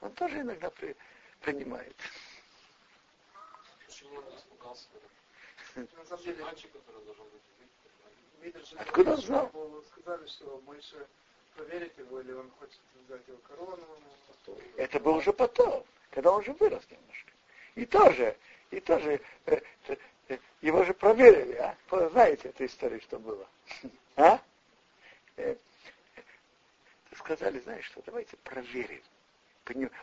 [0.00, 0.96] Он тоже иногда при,
[1.40, 1.96] принимает.
[3.86, 4.88] Почему он испугался?
[5.76, 9.52] На самом деле, Мальчик, который должен быть Откуда он знал?
[9.92, 11.06] Сказали, что больше
[11.54, 13.86] проверить его, или он хочет взять его корону.
[14.76, 17.30] Это было уже потом, когда он уже вырос немножко.
[17.76, 18.36] И тоже,
[18.70, 19.96] и тоже, э, э,
[20.28, 21.76] э, его же проверили, а?
[22.10, 23.46] Знаете эту историю, что было?
[24.16, 24.40] А?
[25.40, 25.56] Э,
[27.16, 29.02] сказали, знаешь что, давайте проверим.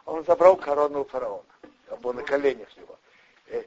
[0.06, 1.48] Он забрал корону у фараона,
[1.90, 2.98] он был на коленях его.
[3.48, 3.64] Э,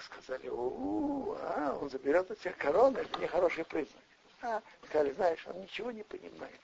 [0.00, 4.02] сказали, у, а, он заберет у тебя корону, это нехороший признак.
[4.42, 6.60] А, сказали, знаешь, он ничего не понимает.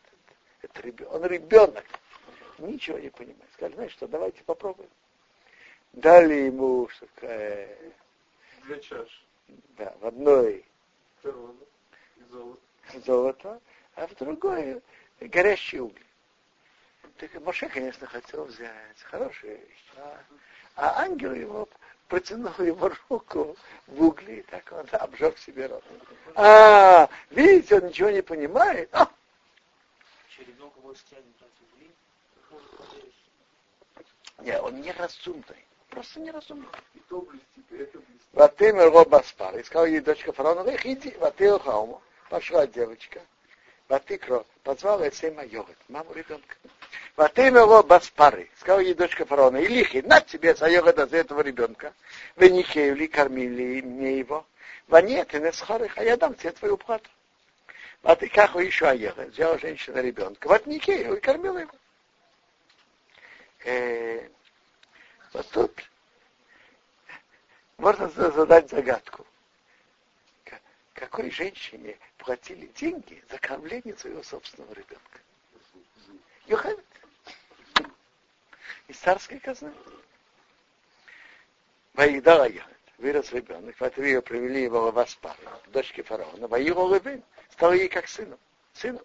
[0.62, 1.84] Это ребенок, он ребенок,
[2.58, 3.50] ничего не понимает.
[3.54, 4.90] Сказали, знаешь что, давайте попробуем.
[5.92, 7.76] Дали ему что такое,
[8.62, 9.22] Две чаши.
[9.76, 10.64] Да, в одной
[11.22, 11.54] Корона.
[12.16, 12.60] И золото.
[13.04, 13.60] золото,
[13.96, 14.82] а в другой
[15.20, 16.04] горящие угли.
[17.18, 19.92] Так Моше, конечно, хотел взять хорошие вещи.
[19.96, 20.20] А,
[20.76, 21.68] а ангел его
[22.08, 25.84] протянул его руку в угли, и так он обжег себе рот.
[26.34, 28.88] А, видите, он ничего не понимает.
[28.92, 29.08] А!
[30.38, 31.24] ребенка больше тянет
[31.72, 31.90] угли.
[34.40, 35.64] Не, он неразумный.
[35.88, 36.68] Просто неразумный.
[38.32, 39.56] Ватымер Робаспар.
[39.58, 42.02] И сказал ей дочка фараона, иди, ватыл хауму.
[42.28, 43.22] Пошла девочка.
[43.94, 46.56] Ватыкро позвала Эсейма Йогат, маму ребенка.
[47.14, 48.50] Ватымер Робаспары.
[48.58, 51.94] Сказал ей дочка фараона, Илихи, на тебе за Йогата, за этого ребенка.
[52.34, 54.44] Вы не хеюли, кормили мне его.
[54.88, 57.08] Ванет, и не схарых, а я дам тебе твою плату.
[58.02, 60.48] А ты как еще Аеха, взяла женщина ребенка.
[60.48, 61.72] Вот Никею и кормила его.
[63.64, 64.28] Э,
[65.32, 65.90] вот тут
[67.76, 69.24] можно задать загадку.
[70.94, 75.20] Какой женщине платили деньги за кормление своего собственного ребенка?
[76.46, 76.84] Йоханет.
[78.88, 79.72] Из царской казны.
[81.92, 82.74] Воедала Йоханет.
[82.98, 83.74] Вырос ребенок.
[83.78, 85.36] Вот ее привели его в Аспар,
[85.68, 86.48] дочке фараона.
[86.48, 87.22] Воевал Левин.
[87.50, 88.38] Стал ей как сыном.
[88.72, 89.04] Сыном.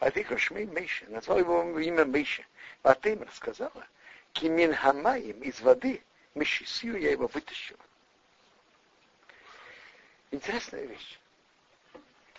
[0.00, 1.06] Ватикр Шмей Мейша.
[1.08, 2.44] Назвал его имя Мейша.
[2.82, 3.86] Ватым рассказала,
[4.32, 6.02] Кимин Хамаим из воды,
[6.34, 7.78] Мишисию я его вытащила.
[10.30, 11.20] Интересная вещь.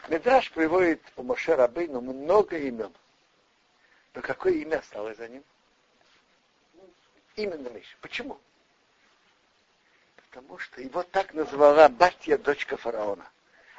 [0.09, 2.93] Медраж приводит у Моше Рабейну много имен.
[4.13, 5.43] Но какое имя осталось за ним?
[7.35, 7.95] Именно Миша.
[8.01, 8.39] Почему?
[10.29, 13.29] Потому что его так назвала Батья, дочка фараона.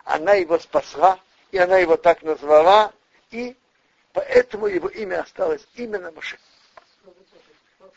[0.04, 2.92] Она его спасла, и она его так назвала,
[3.30, 3.56] и
[4.12, 6.38] поэтому его имя осталось именно Моше.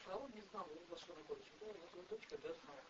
[0.06, 1.52] Фараон не знал, во что находится.
[1.62, 2.82] Да, его дочка, да, знала.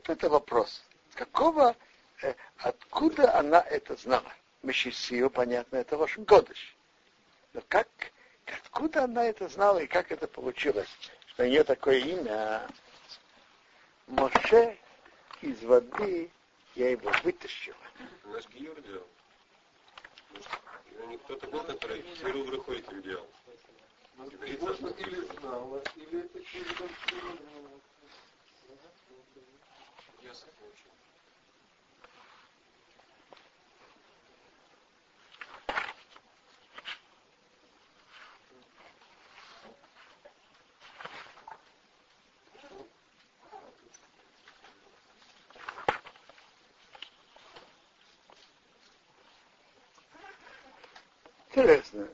[0.00, 0.82] Вот это вопрос.
[1.12, 1.76] Какого,
[2.22, 4.32] э, откуда она это знала?
[4.62, 6.74] Мешисию, понятно, это ваш Годыш.
[7.52, 7.86] Но как,
[8.46, 10.88] откуда она это знала и как это получилось,
[11.26, 12.66] что у нее такое имя
[14.06, 14.78] Моше
[15.42, 16.30] из воды
[16.76, 17.76] я его вытащила.
[18.24, 19.08] Наш Гиюр делал.
[20.30, 23.28] Ну, Кто-то был, который Хиру в этим делал.
[24.46, 26.68] Или знала, или это через
[30.22, 30.90] Йосиф получил.
[51.48, 52.08] Интересно.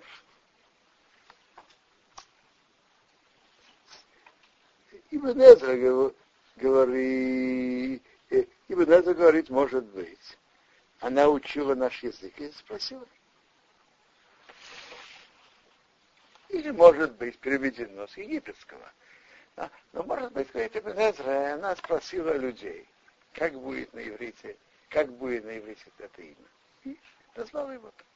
[5.11, 6.16] Именно это
[6.57, 10.38] говорит, э, Ибн Эзра говорит, может быть.
[11.01, 13.07] Она учила наш язык и спросила.
[16.49, 18.90] Или, может быть, переведено с египетского.
[19.57, 19.71] Да?
[19.92, 22.88] Но, может быть, говорит Ибн Эзра, она спросила людей,
[23.35, 24.57] как будет на иврите,
[24.88, 26.35] как будет на иврите это имя.
[26.85, 26.99] И
[27.35, 28.07] назвала его так.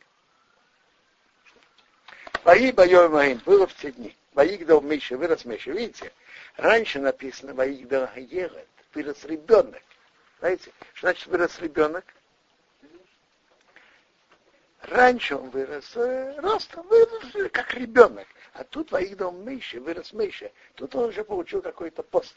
[2.44, 4.16] Ваи Байой Маин было в те дни.
[4.34, 5.72] Ваигдал Миша, вырос Миша.
[5.72, 6.12] Видите,
[6.56, 9.82] раньше написано Ваигдал Егет, вырос ребенок.
[10.38, 12.04] Знаете, что значит вырос ребенок?
[14.82, 18.26] Раньше он вырос э, ростом, вырос как ребенок.
[18.54, 20.50] А тут Ваигдал Миша, вырос Миша.
[20.74, 22.34] Тут он уже получил какой-то пост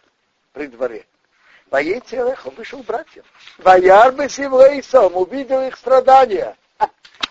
[0.51, 1.05] при дворе.
[1.69, 3.25] Воейте Элеха, вышел братьев.
[3.57, 6.57] Ваяр бы Сивлейсом, увидел их страдания.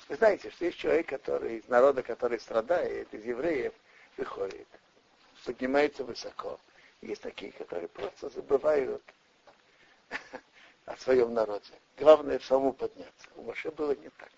[0.09, 3.72] Вы знаете, что есть человек, который из народа, который страдает, из евреев,
[4.16, 4.68] выходит,
[5.44, 6.59] поднимается высоко.
[7.01, 9.03] Есть такие, которые просто забывают
[10.87, 11.72] о своем народе.
[11.96, 13.29] Главное самому подняться.
[13.37, 14.31] У Моше было не так.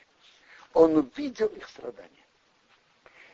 [0.72, 2.24] Он увидел их страдания.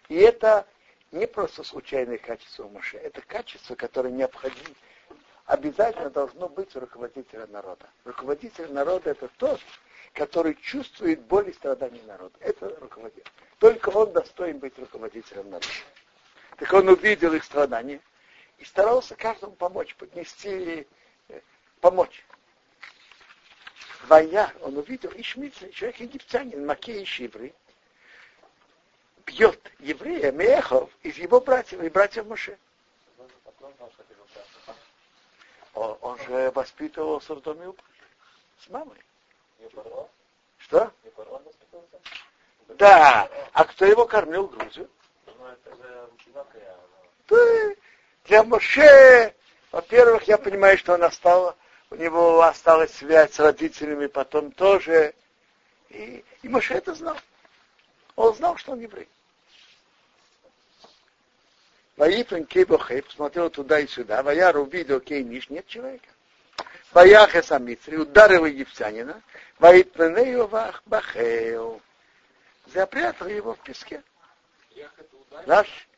[0.08, 0.66] И это
[1.12, 4.74] не просто случайное качество у Моше, это качество, которое необходимо,
[5.46, 7.88] обязательно должно быть у руководителя народа.
[8.04, 9.60] Руководитель народа это тот,
[10.12, 12.36] который чувствует боль и страдания народа.
[12.40, 13.24] Это руководитель.
[13.58, 15.66] Только он достоин быть руководителем народа.
[16.60, 18.02] Так он увидел их страдания
[18.58, 20.86] и старался каждому помочь, поднести,
[21.30, 21.40] э,
[21.80, 22.22] помочь.
[24.08, 27.54] Вая, он увидел Ишмица, человек египтянин, Макей Шивры,
[29.24, 32.58] бьет еврея Мехов из его братьев и братьев Моше.
[35.72, 37.72] Он, он же воспитывался в доме
[38.58, 38.98] с мамой.
[40.58, 40.92] Что?
[42.76, 43.30] Да.
[43.54, 44.90] А кто его кормил Грузию?
[48.24, 49.34] Для Моше,
[49.72, 51.56] во-первых, я понимаю, что он остал,
[51.90, 55.14] у него осталась связь с родителями, потом тоже.
[55.88, 57.16] И, и Моше это знал.
[58.16, 59.08] Он знал, что он еврей.
[61.96, 64.22] Ваифрен Кейбохей посмотрел туда и сюда.
[64.22, 66.08] Ваяр увидел Кейниш, нет человека.
[66.92, 69.22] Ваяхе Самитри ударил египтянина,
[69.58, 70.48] Ваитненею
[70.86, 71.80] Бахею.
[72.72, 74.02] Запрятал его в песке.
[75.46, 75.88] Раш,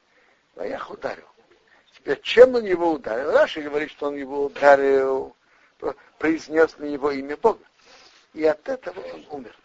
[0.54, 1.28] Ваях ударил.
[1.94, 3.32] Теперь чем он его ударил?
[3.32, 5.36] Раши говорит, что он его ударил,
[6.18, 7.64] произнес на него имя Бога.
[8.34, 9.56] И от этого он умер.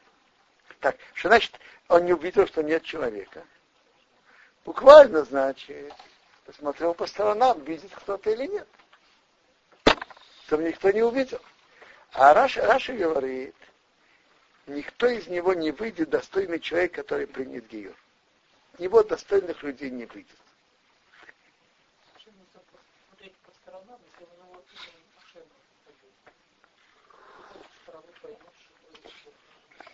[0.80, 3.43] Так, что значит, он не увидел, что нет человека.
[4.65, 5.93] Буквально, значит,
[6.45, 8.67] посмотрел по сторонам, видит кто-то или нет
[10.47, 11.41] чтобы никто не увидел.
[12.13, 13.56] А Раши, Раши говорит,
[14.65, 17.95] никто из него не выйдет достойный человек, который принят Гиюр.
[18.77, 20.37] Него достойных людей не выйдет.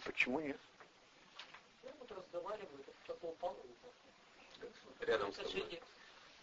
[0.03, 0.59] Почему нет?
[4.99, 5.81] Рядом с тобой.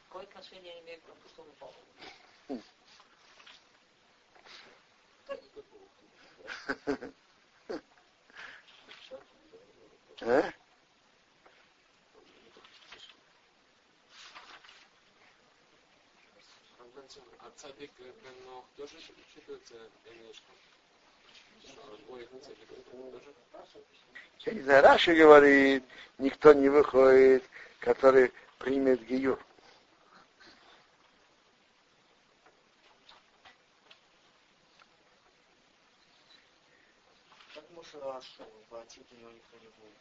[0.08, 1.74] Какое отношение имеет к тому, что он упал?
[10.22, 10.52] А?
[17.38, 18.96] А цадик Бенох тоже
[19.34, 19.74] считается
[20.06, 20.54] Энешком?
[24.40, 25.84] Я не знаю, Раши говорит,
[26.18, 27.44] никто не выходит,
[27.80, 29.38] который примет Гиюр.
[37.92, 39.98] Рашу, платить у него никто не будет.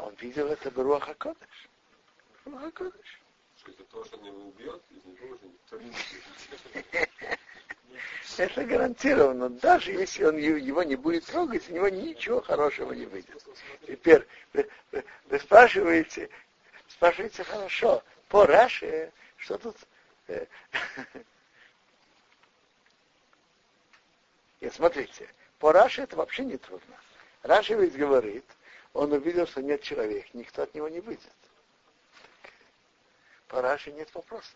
[0.00, 1.68] Он видел это в Руаха Кодыш.
[2.44, 3.20] Руаха Кодыш.
[3.66, 7.10] Из-за того, что он убьет, из него уже никто не будет.
[8.38, 9.50] Это гарантированно.
[9.50, 13.44] Даже если он его не будет трогать, у него ничего хорошего не выйдет.
[13.86, 16.30] Теперь вы, вы, вы спрашиваете,
[16.88, 19.76] спрашиваете хорошо, по Раше, что тут
[24.60, 26.96] И смотрите, по Раше это вообще не трудно.
[27.42, 28.44] Раши ведь говорит,
[28.92, 31.32] он увидел, что нет человека, никто от него не выйдет.
[33.50, 34.52] По Раше нет вопроса.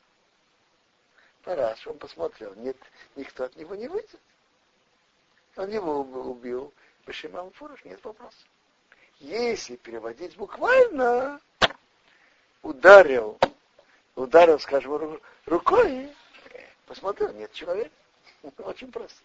[1.42, 2.76] По Раше он посмотрел, нет,
[3.16, 4.20] никто от него не выйдет.
[5.56, 6.72] Он его убил,
[7.04, 8.38] Башимам Фураж, нет вопроса.
[9.18, 11.40] Если переводить буквально,
[12.62, 13.38] ударил,
[14.14, 16.14] ударил, скажем, рукой,
[16.86, 17.94] посмотрел, нет человека.
[18.58, 19.18] Очень просто.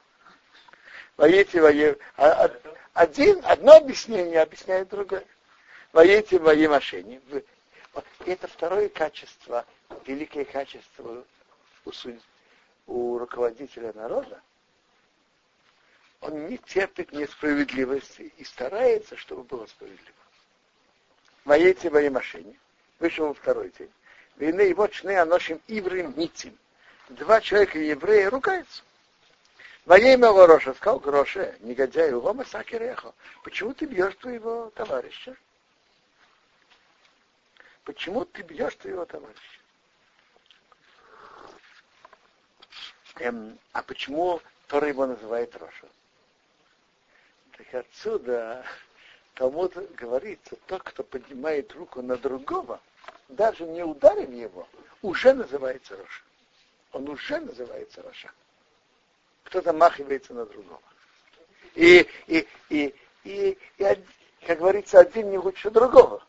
[1.15, 2.59] Воите, вое, а, а,
[2.93, 5.25] один, одно объяснение объясняет другое.
[5.93, 7.45] Воете мои мошенники.
[8.29, 9.65] Это второе качество,
[10.05, 11.25] великое качество
[11.83, 11.91] у,
[12.85, 14.39] у руководителя народа.
[16.21, 20.13] Он не терпит несправедливости и старается, чтобы было справедливо.
[21.43, 22.59] Воете мои мошенники.
[22.99, 23.91] Вышел второй день.
[24.35, 26.55] Вины его чны аношим иврим ницим.
[27.07, 28.83] Два человека еврея ругаются.
[29.85, 33.11] Во имя Вороша сказал Гроше, негодяй, его Масакирехо,
[33.43, 35.35] почему ты бьешь твоего товарища?
[37.89, 39.59] Почему ты бьешь твоего товарища?
[43.15, 45.87] Эм, а почему Тора его называет Роша?
[47.57, 48.63] Так отсюда
[49.33, 52.79] Талмуд говорится, тот, кто поднимает руку на другого,
[53.27, 54.69] даже не ударив его,
[55.01, 56.23] уже называется Роша.
[56.91, 58.31] Он уже называется Роша
[59.45, 60.83] кто замахивается на другого.
[61.73, 64.03] И, и, и, и, и,
[64.45, 66.23] как говорится, один не лучше другого.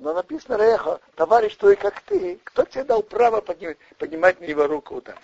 [0.00, 4.66] Но написано Рехо, товарищ твой, как ты, кто тебе дал право поднимать, поднимать на его
[4.66, 5.20] руку ударить?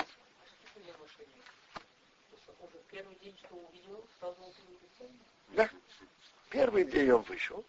[5.53, 5.71] Да.
[6.51, 7.65] Первый день он вышел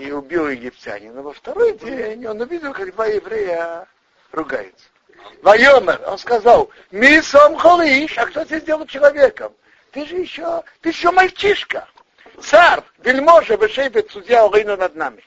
[0.00, 1.22] и убил египтянина.
[1.22, 3.86] Во второй день он увидел, как два еврея
[4.32, 4.88] ругаются.
[5.42, 9.54] Вайомер, он сказал, мисом холиш, а кто тебя сделал человеком?
[9.92, 11.88] Ты же еще, ты еще мальчишка.
[12.40, 15.24] Царь, вельможа, вышейбет судья Олейна над нами.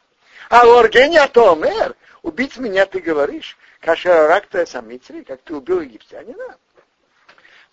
[0.50, 6.58] А Оргения то мэр, убить меня ты говоришь, кашер ракта самитри, как ты убил египтянина.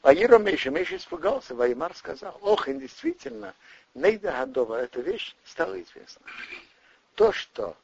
[0.03, 3.55] Ваиро Мейша, Мейша испугался, Ваймар сказал, ох, и действительно,
[3.95, 6.27] Нейда Гадова, эта вещь стала известна.
[7.15, 7.77] То, что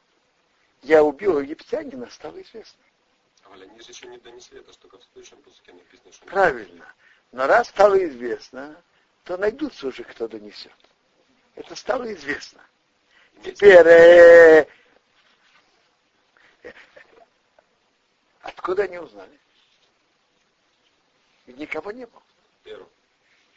[0.83, 2.79] я убил египтянина, стало известно.
[3.51, 6.25] Але они же еще не донесли, это что в следующем пуске написано, что...
[6.25, 6.85] Правильно.
[7.31, 8.75] Но раз стало известно,
[9.25, 10.71] то найдутся уже, кто донесет.
[11.55, 12.61] Это стало известно.
[13.43, 14.67] Теперь, э,
[18.41, 19.39] откуда они узнали?
[21.45, 22.23] Ведь никого не было.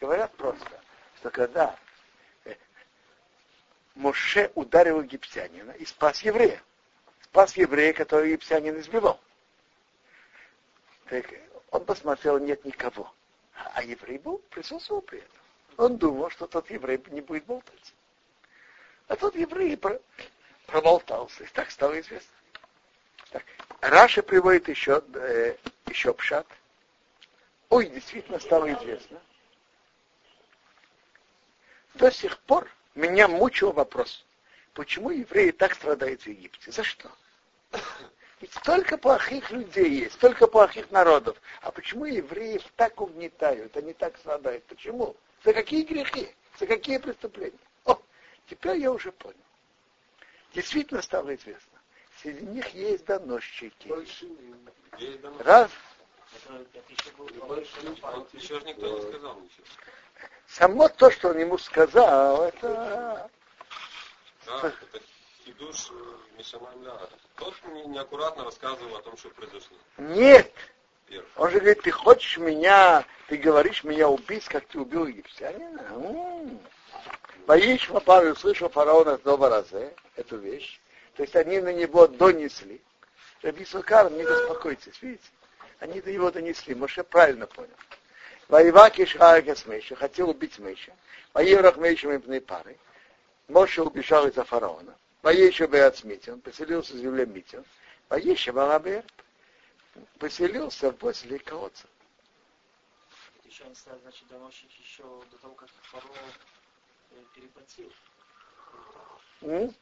[0.00, 0.82] Говорят просто,
[1.16, 1.78] что когда
[2.44, 2.54] э,
[3.94, 6.62] Моше ударил египтянина и спас еврея,
[7.22, 9.20] спас еврея, который египтянин избивал.
[11.08, 11.26] Так
[11.70, 13.12] он посмотрел, нет никого.
[13.74, 15.45] А еврей был, присутствовал при этом.
[15.76, 17.94] Он думал, что тот еврей не будет болтать.
[19.08, 20.00] А тот еврей про,
[20.66, 22.34] проболтался, и так стало известно.
[23.30, 23.44] Так.
[23.80, 25.56] Раша приводит еще, э,
[25.86, 26.46] еще пшат.
[27.68, 29.20] Ой, действительно стало известно.
[31.94, 34.24] До сих пор меня мучил вопрос,
[34.74, 36.70] почему евреи так страдают в Египте?
[36.70, 37.10] За что?
[38.40, 41.40] Ведь столько плохих людей есть, столько плохих народов.
[41.62, 44.64] А почему евреев так угнетают, они так страдают?
[44.64, 45.16] Почему?
[45.46, 46.28] За какие грехи?
[46.58, 47.56] За какие преступления?
[47.84, 47.96] О,
[48.50, 49.36] теперь я уже понял.
[50.52, 51.78] Действительно стало известно.
[52.20, 53.88] Среди них есть доносчики.
[55.44, 55.70] Раз.
[58.32, 59.66] Еще же никто не сказал ничего.
[60.48, 63.30] Само то, что он ему сказал, это...
[64.46, 65.00] Да, это
[65.44, 65.92] хидуш
[66.36, 67.08] Мишамамля.
[67.36, 67.54] Тот
[67.86, 69.76] неаккуратно рассказывал о том, что произошло.
[69.98, 70.52] Нет.
[71.36, 76.60] Он же говорит, ты хочешь меня, ты говоришь меня убить, как ты убил египтянина?
[77.46, 80.80] Боишь, Павел услышал фараона снова разы, эту вещь.
[81.16, 82.80] То есть они на него донесли.
[83.42, 85.28] Раби Сукар, не беспокойтесь, видите?
[85.78, 86.74] Они до него донесли.
[86.74, 87.70] Моше правильно понял.
[88.48, 90.92] Воевак Ишхагас Меша, хотел убить Меша.
[91.34, 92.76] Воеврах Меша Мипны пары.
[93.48, 94.96] Моше убежал из-за фараона.
[95.22, 97.64] Воеща Беац Митин, поселился в земле Митин.
[98.08, 99.04] Воеща Балабер,
[100.18, 101.86] поселился возле колодца.
[103.44, 106.32] Еще они стали, значит, доносить еще до того, как фараон
[107.34, 107.92] переплатил.
[109.40, 109.74] Mm?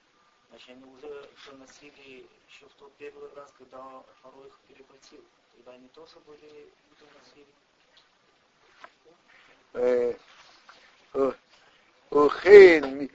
[0.51, 5.25] Значит, они уже доносили еще в тот первый раз, когда фараон их переплатил.
[5.57, 7.47] Тогда они тоже были доносили.
[12.11, 13.11] Ухен,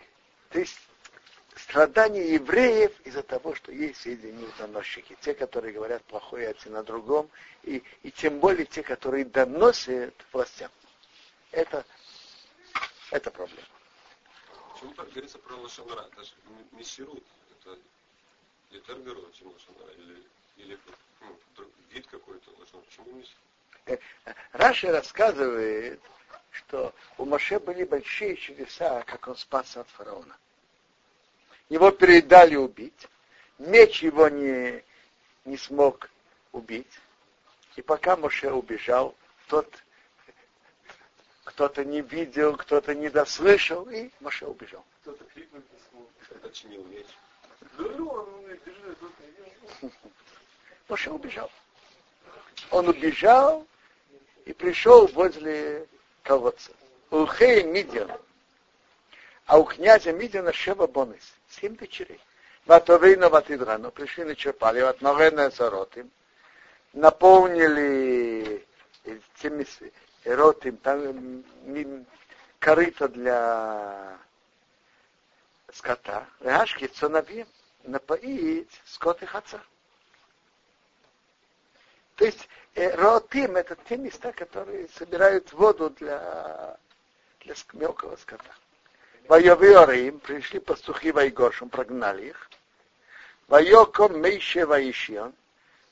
[0.50, 0.89] то есть
[1.70, 5.16] страдания евреев из-за того, что есть среди них доносчики.
[5.22, 7.30] Те, которые говорят плохое о на другом,
[7.62, 10.72] и, и тем более те, которые доносят властям.
[11.52, 11.86] Это,
[13.12, 13.68] это проблема.
[14.74, 16.08] Почему так говорится про лошонара?
[16.12, 16.32] Это же
[16.72, 17.24] мессирут.
[17.52, 17.78] Это
[18.72, 19.92] литерберу, чем лошонара?
[19.94, 20.24] Или,
[20.58, 20.80] или
[21.22, 22.86] ну, вид какой-то лошонара?
[22.86, 24.02] Почему мессирут?
[24.26, 26.02] Э, Раши рассказывает,
[26.50, 30.36] что у Моше были большие чудеса, как он спасся от фараона
[31.70, 33.08] его передали убить,
[33.58, 34.84] меч его не,
[35.46, 36.10] не смог
[36.52, 37.00] убить,
[37.76, 39.16] и пока Моше убежал,
[39.48, 39.72] тот
[41.44, 44.84] кто-то не видел, кто-то не дослышал, и Моше убежал.
[45.02, 46.06] Кто-то крикнул письмо.
[46.42, 47.08] Починил меч.
[47.78, 48.30] Видел.
[50.88, 51.52] Моше убежал.
[52.72, 53.66] Он убежал
[54.46, 55.88] и пришел возле
[56.24, 56.72] колодца.
[57.12, 58.12] У Хея Мидиан.
[59.46, 61.34] А у князя Мидиана Шева Бонес.
[61.50, 62.20] Семь дочерей.
[62.66, 63.92] Ватовейна Ватидрану.
[63.92, 64.82] Пришли начерпали.
[64.82, 66.12] Вот Новена Заротим.
[66.94, 68.66] Наполнили
[69.36, 69.66] теми
[70.26, 71.44] ротим, там
[72.60, 74.18] корыто для
[75.74, 76.28] скота.
[76.40, 77.48] Рашки цонавим.
[77.84, 79.62] Напоить скот и хаца.
[82.16, 86.78] То есть ротим это те места, которые собирают воду для,
[87.40, 88.54] для мелкого скота.
[89.30, 92.50] Воевиорим пришли пастухи Вайгошем, прогнали их.
[93.48, 95.36] Вайоком Мейше Ваишьон,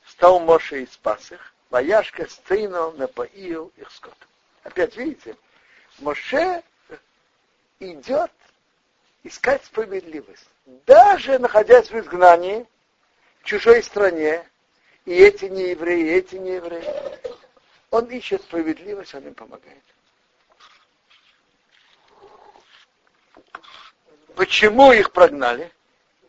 [0.08, 1.54] стал Моше и спас их.
[1.70, 4.16] Ваяшка сцену напоил их скот.
[4.64, 5.38] Опять видите,
[6.00, 6.64] Моше
[7.80, 8.32] идет
[9.24, 10.50] искать справедливость.
[10.88, 12.66] Даже находясь в изгнании,
[13.42, 14.50] в чужой стране,
[15.06, 16.92] и эти не евреи, и эти не евреи.
[17.92, 19.84] Он ищет справедливость, он им помогает.
[24.38, 25.74] Почему их прогнали?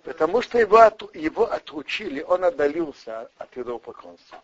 [0.02, 4.42] Потому что его, от, его отручили, он отдалился от идолопоклонства.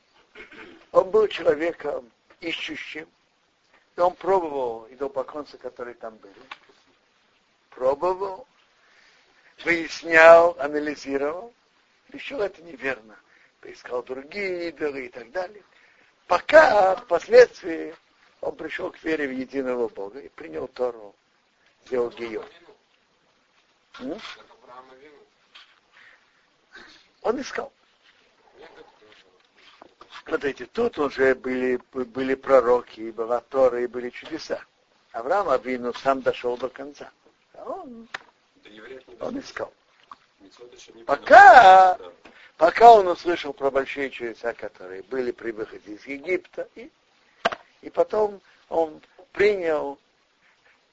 [0.92, 2.10] Он был человеком
[2.40, 3.08] ищущим,
[3.96, 6.34] и он пробовал идолопоклонства, которые там были.
[7.70, 8.46] Пробовал,
[9.64, 11.54] выяснял, анализировал,
[12.10, 13.16] решил это неверно
[13.62, 15.62] поискал другие идолы и так далее.
[16.26, 17.94] Пока впоследствии
[18.42, 21.14] он пришел к вере в единого Бога и принял Тору,
[21.86, 22.44] сделал Гион.
[27.22, 27.72] Он искал.
[30.26, 34.62] Смотрите, тут уже были, были пророки, и была Тора, и были чудеса.
[35.12, 37.10] Авраам Авину сам дошел до конца.
[37.54, 38.08] А он,
[39.20, 39.72] он искал.
[41.06, 41.98] Пока
[42.56, 46.90] Пока он услышал про большие чудеса, которые были при выходе из Египта, и,
[47.82, 49.00] и потом он
[49.32, 49.98] принял,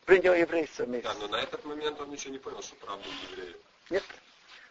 [0.06, 1.08] принял еврейство вместе.
[1.08, 3.56] Да, но на этот момент он еще не понял, что правда евреи.
[3.89, 4.04] Нет.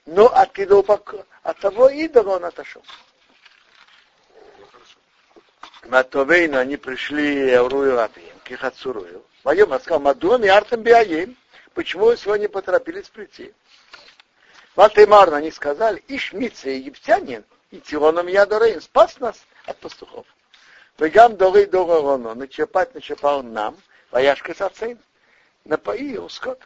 [0.07, 1.01] Но от, идола,
[1.43, 2.83] от того идола он отошел.
[4.59, 4.97] Ну, хорошо.
[5.85, 9.25] Матовейну они пришли Рую Рабием, к их отцу Рую.
[9.45, 11.37] Моем сказал, Мадуам и Артем Биаим.
[11.75, 13.55] Почему вы сегодня поторопились прийти?
[14.77, 20.27] Ватаймарно они сказали, Ишмица египтянин, и Тилоном Ядорейн спас нас от пастухов.
[20.99, 23.77] Вегам доры дороно, начерпать начерпал нам,
[24.11, 24.99] вояшка сацин,
[25.65, 26.63] напоил скот.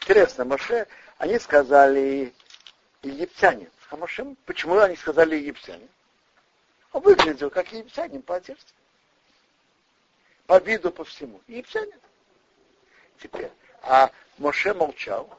[0.00, 0.86] Интересно, Моше,
[1.18, 2.32] они сказали
[3.02, 3.70] египтянин.
[3.90, 5.88] А Моше, почему они сказали египтянин?
[6.92, 8.72] Он выглядел как египтянин по одежде.
[10.46, 11.40] По виду, по всему.
[11.46, 12.00] Египтянин.
[13.20, 13.50] Теперь.
[13.82, 15.38] А Моше молчал.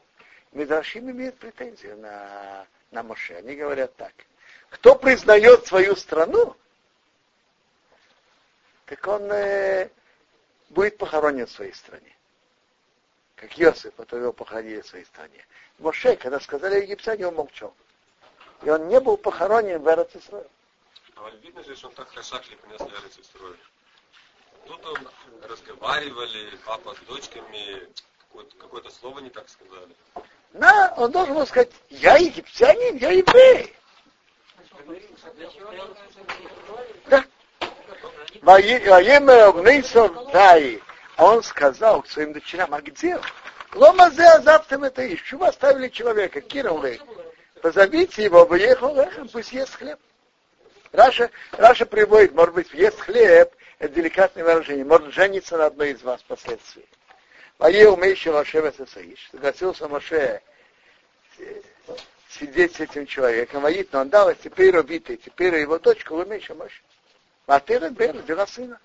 [0.52, 3.36] Медрашим имеет претензию на, на Моше.
[3.36, 4.14] Они говорят так.
[4.70, 6.56] Кто признает свою страну,
[8.86, 9.90] так он э,
[10.70, 12.16] будет похоронен в своей стране.
[13.40, 15.46] Как Йосиф, его похоронили в своей стране.
[15.78, 17.74] Моше, когда сказали египтяне, он молчал.
[18.64, 20.46] И он не был похоронен в Эрцисрое.
[21.16, 23.56] А видно же, что он так хорошо понес на Эрцисрое.
[24.68, 25.10] Тут он
[25.44, 27.88] разговаривали, папа с дочками,
[28.28, 29.96] какое-то, какое слово не так сказали.
[30.52, 33.74] На, он должен был сказать, я египтянин, я еврей.
[37.08, 37.24] Да.
[38.42, 38.60] А
[41.20, 43.20] он сказал к своим дочерям, а где?
[43.74, 45.22] Ломазе азаптам это ищ.
[45.22, 46.42] Почему оставили человека?
[46.42, 46.84] Кирилл
[47.62, 50.00] Позовите его, выехал лехом, пусть ест хлеб.
[50.92, 56.02] Раша, Раша приводит, может быть, ест хлеб, это деликатное выражение, может жениться на одной из
[56.02, 56.88] вас впоследствии.
[57.60, 59.30] Воел Мейши Моше Саиш.
[59.32, 60.42] Согласился Моше
[62.30, 63.62] сидеть с этим человеком.
[63.62, 66.82] Воит, но он дал, теперь убитый, теперь его дочка Лумейша Моше.
[67.46, 68.80] Матера Бер, родила сына.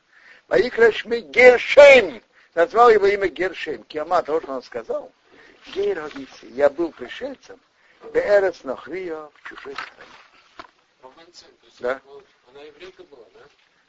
[0.49, 2.23] Ваикра Шми Гершем.
[2.55, 3.85] Назвал его имя Гершем.
[3.85, 5.11] Киама, то, что он сказал.
[5.75, 6.47] Гей родился.
[6.47, 7.61] Я был пришельцем.
[8.13, 10.15] Беэрес Нохрио в чужой стране.
[11.81, 12.01] Да.
[12.51, 13.41] Она еврейка была, да?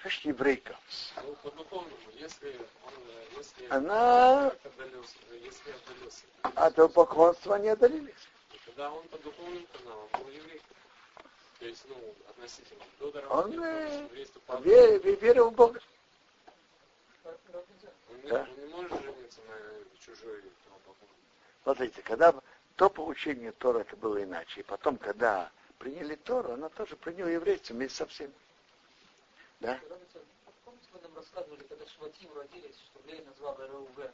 [0.01, 0.75] Значит, еврейка.
[1.23, 1.35] Ну,
[2.13, 2.47] если
[2.83, 2.93] он,
[3.37, 8.13] если Она отдалился, если отдалился, от поклонства не отдалились.
[8.65, 10.61] тогда он по духовным каналам был еврей.
[11.59, 14.09] То есть, ну, относительно до Он дарования,
[14.99, 15.79] э, верил в Бога.
[17.25, 18.41] Он, да.
[18.41, 20.43] он не может жениться на чужой.
[21.63, 22.35] Смотрите, когда
[22.75, 27.73] то получение Тора это было иначе, и потом, когда приняли Тору, она тоже приняла еврейство
[27.73, 28.33] вместе со всеми.
[29.59, 29.79] Да?
[30.63, 34.11] Помните, вы нам рассказывали, когда Шватим родились, что Лей назвал Реувен.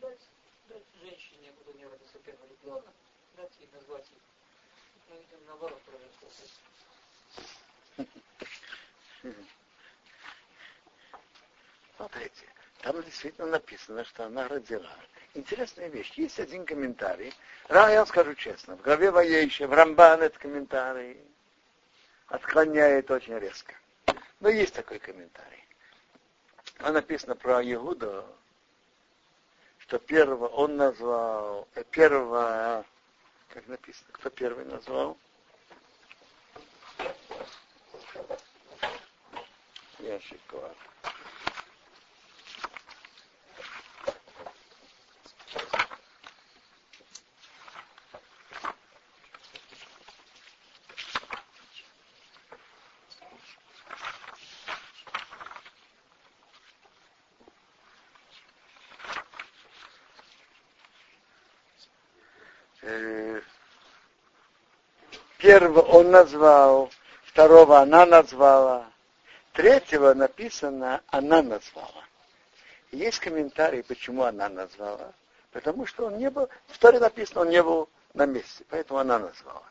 [0.00, 0.20] Дать,
[0.68, 2.84] дать женщине, у нее родился первый ребенок,
[3.36, 4.18] дать ей назвать их.
[5.10, 6.28] Мы видим наоборот произошло.
[11.98, 12.46] Смотрите,
[12.80, 14.94] там действительно написано, что она родила.
[15.34, 16.12] Интересная вещь.
[16.12, 17.34] Есть один комментарий.
[17.68, 18.76] Я вам скажу честно.
[18.76, 21.20] В главе Ваейше, в Рамбан этот комментарий
[22.28, 23.74] отклоняет очень резко.
[24.38, 25.64] Но есть такой комментарий.
[26.76, 28.24] Там написано про Иуда,
[29.78, 32.84] что первого он назвал, э, первого,
[33.48, 35.18] как написано, кто первый назвал?
[39.98, 40.72] Яшикова.
[65.48, 66.90] Первого он назвал,
[67.22, 68.84] второго она назвала,
[69.54, 72.04] третьего написано она назвала.
[72.90, 75.14] есть комментарий, почему она назвала.
[75.52, 79.18] Потому что он не был, в Торе написано, он не был на месте, поэтому она
[79.18, 79.62] назвала.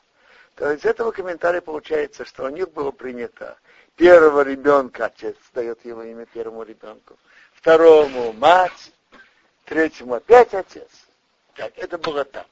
[0.55, 3.55] То из этого комментария получается, что у них было принято
[3.97, 7.19] первого ребенка, отец дает его имя первому ребенку,
[7.53, 8.91] второму мать,
[9.65, 10.89] третьему опять отец.
[11.53, 12.47] Так, это было там.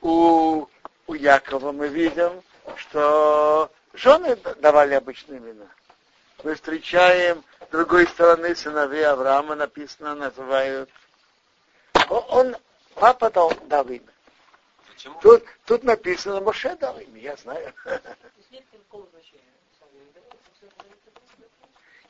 [0.00, 0.68] У
[1.06, 2.42] у Якова мы видим,
[2.76, 5.66] что жены давали обычные имена.
[6.42, 10.90] Мы встречаем с другой стороны сыновей Авраама, написано, называют.
[12.08, 12.56] Он,
[12.94, 14.12] папа дал, дал имя.
[14.88, 15.18] Почему?
[15.20, 17.72] Тут, тут написано, Моше дал имя, я знаю.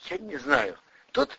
[0.09, 0.79] Я не знаю.
[1.11, 1.37] Тут,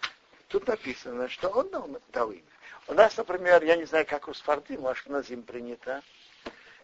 [0.49, 2.43] тут написано, что он дал, дал имя.
[2.87, 6.01] У нас, например, я не знаю, как у Спарты, может, на зим принято,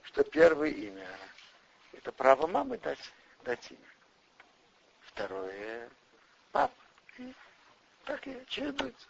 [0.03, 1.07] что первое имя–
[1.93, 3.11] это право мамы дать,
[3.43, 3.79] дать имя.
[5.01, 5.89] Второе–
[6.51, 6.73] папа.
[7.17, 7.33] И
[8.05, 9.07] так и чередуется.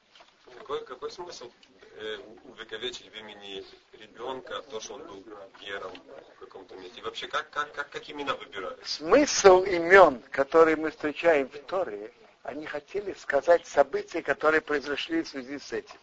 [0.57, 1.51] Какой, какой смысл
[1.95, 5.23] э, увековечить в имени ребенка то, что он был
[5.59, 5.93] гером
[6.35, 6.99] в каком-то месте?
[6.99, 8.77] И вообще, как, как, как, как имена выбирали?
[8.83, 12.13] Смысл имен, которые мы встречаем в Торе,
[12.43, 15.97] они хотели сказать события, которые произошли в связи с этим.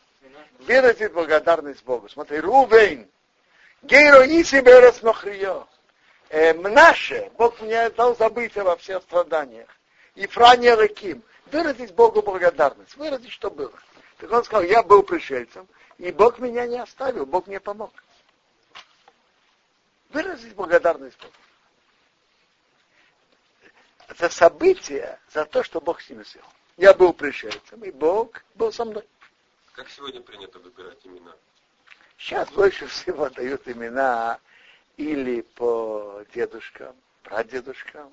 [0.60, 2.08] Выразить благодарность Богу.
[2.08, 3.08] Смотри, Рувейн,
[3.82, 5.66] Гейро Иси Берес Нохрио.
[6.30, 9.68] Мнаше, Бог мне дал забыть во всех страданиях.
[10.14, 11.22] И Франия Реким.
[11.46, 12.94] Выразить Богу благодарность.
[12.96, 13.72] Выразить, что было.
[14.18, 15.66] Так он сказал, я был пришельцем,
[15.98, 17.90] и Бог меня не оставил, Бог мне помог.
[20.10, 21.32] Выразить благодарность Богу.
[24.18, 26.46] За событие, за то, что Бог с ним сделал.
[26.76, 29.08] Я был пришельцем, и Бог был со мной.
[29.72, 31.34] Как сегодня принято выбирать имена?
[32.20, 34.38] Сейчас больше всего дают имена
[34.98, 38.12] или по дедушкам, прадедушкам,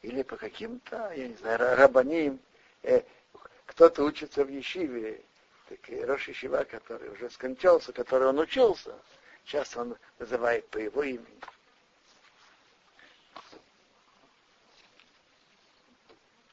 [0.00, 2.40] или по каким-то, я не знаю, рабаним.
[2.82, 3.02] Э,
[3.66, 5.20] кто-то учится в Ешиве,
[5.68, 8.98] так Рош Ешива, который уже скончался, который он учился,
[9.44, 11.40] сейчас он называет по его имени.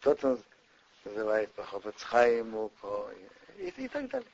[0.02, 0.40] Кто-то
[1.06, 3.10] называет по Ховецхайму, по...
[3.58, 4.28] И, и так далее.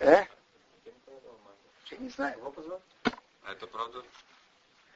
[0.00, 0.24] Э?
[1.90, 2.54] Я не знаю.
[3.42, 4.02] А это правда?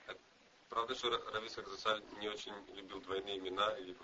[0.07, 0.19] Это
[0.71, 3.71] правда, что Рависак Засаль не очень любил двойные имена?
[3.79, 3.95] Или...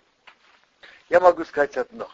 [1.09, 2.11] Я могу сказать одно.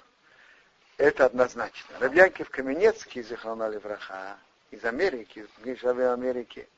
[0.99, 1.99] Это однозначно.
[1.99, 4.39] Рабьянкив Каменецкий из Враха
[4.70, 6.68] из Америки, из Америки,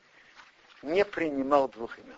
[0.81, 2.17] не принимал двух имен.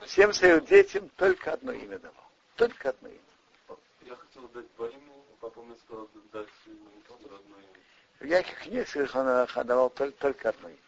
[0.00, 2.24] Всем своим детям только одно имя давал.
[2.56, 3.20] Только одно имя.
[4.02, 7.80] Я хотел дать два имени, папа мне сказал дать одно имя.
[8.20, 10.78] В Яких книгах он давал только, только одно имя.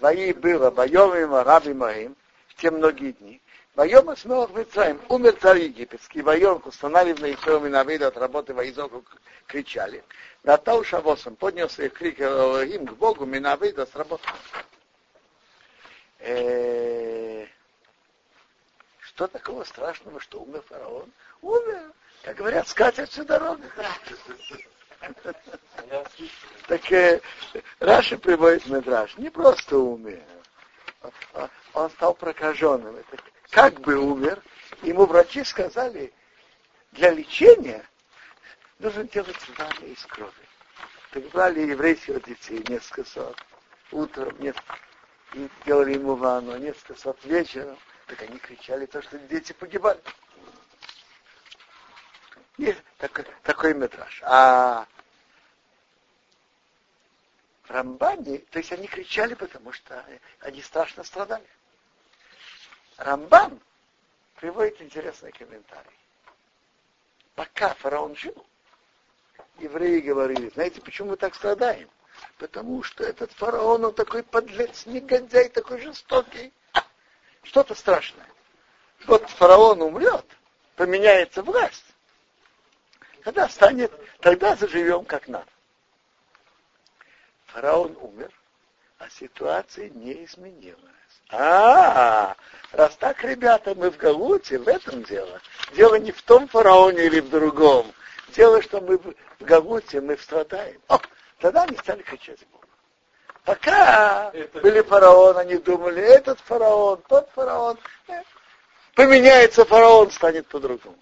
[0.00, 2.16] Вои было, Байомим, Раби Маим,
[2.48, 3.40] в те многие дни.
[3.74, 9.04] Байом Смелах Митраем, умер царь египетский, Байом, устанавливая на Исраиле на виду от работы Ваизоку,
[9.46, 10.04] кричали.
[10.42, 14.34] Натал Шавосом поднялся их крик им к Богу, Минавида сработал.
[19.00, 21.10] Что такого страшного, что умер фараон?
[21.40, 21.92] Умер.
[22.24, 23.62] Как говорят, скатерть всю дорогу.
[26.66, 27.20] Так э,
[27.80, 29.14] Раши приводит Медраж.
[29.18, 30.22] Не просто умер.
[31.74, 32.96] Он стал прокаженным.
[32.96, 34.42] Это как бы умер.
[34.80, 36.14] Ему врачи сказали,
[36.92, 37.84] для лечения
[38.78, 40.32] нужно делать ванны из крови.
[41.10, 43.36] Так брали еврейских детей несколько сот.
[43.92, 44.78] Утром несколько.
[45.34, 50.00] и делали ему ванну, несколько часов вечером, так они кричали то, что дети погибали.
[52.56, 54.20] Есть такой, такой метраж.
[54.24, 54.86] А
[57.68, 60.04] Рамбане, то есть они кричали, потому что
[60.40, 61.46] они страшно страдали.
[62.96, 63.60] Рамбан
[64.36, 65.98] приводит интересный комментарий.
[67.34, 68.46] Пока фараон жил,
[69.58, 71.90] евреи говорили, знаете, почему мы так страдаем?
[72.38, 76.52] Потому что этот фараон, он такой подлец, негодяй, такой жестокий.
[77.42, 78.26] Что-то страшное.
[79.06, 80.24] Вот фараон умрет,
[80.76, 81.93] поменяется власть.
[83.24, 85.46] Тогда станет, тогда заживем как надо.
[87.46, 88.30] Фараон умер,
[88.98, 90.80] а ситуация не изменилась.
[91.30, 92.36] А,
[92.72, 95.40] раз так, ребята, мы в Галуте, в этом дело.
[95.72, 97.92] Дело не в том фараоне или в другом.
[98.28, 100.80] Дело, что мы в Галуте, мы страдаем.
[100.88, 100.98] О,
[101.38, 102.64] тогда они стали кричать Богу.
[103.44, 104.60] Пока это...
[104.60, 107.78] были фараоны, они думали, этот фараон, тот фараон.
[108.94, 110.98] Поменяется фараон, станет по-другому.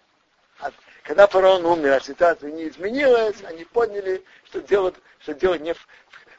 [1.03, 5.89] Когда фараон умер, а ситуация не изменилась, они поняли, что дело, что дело не в,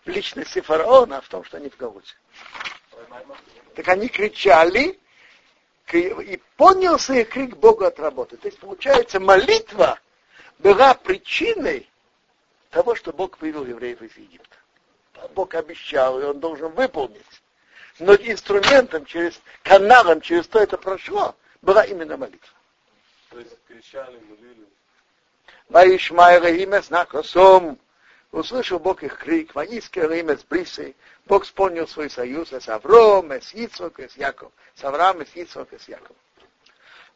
[0.05, 2.13] в личности фараона, а в том, что они в Галуте.
[3.75, 4.99] Так они кричали,
[5.91, 8.37] и поднялся их крик Богу от работы.
[8.37, 9.99] То есть, получается, молитва
[10.59, 11.89] была причиной
[12.69, 14.55] того, что Бог вывел евреев из Египта.
[15.35, 17.21] Бог обещал, и он должен выполнить.
[17.99, 22.49] Но инструментом, через каналом, через то это прошло, была именно молитва.
[23.33, 24.67] То есть кричали, молили.
[25.69, 27.79] Ваишмай Рахимес Накосом.
[28.31, 30.95] Услышал Бог их крик, Ваниски Рахимес Брисей.
[31.25, 34.51] Бог вспомнил свой союз с Авром, с Ицвок, с Яков.
[34.75, 36.15] С Авраам, с Ицвок, с Яков.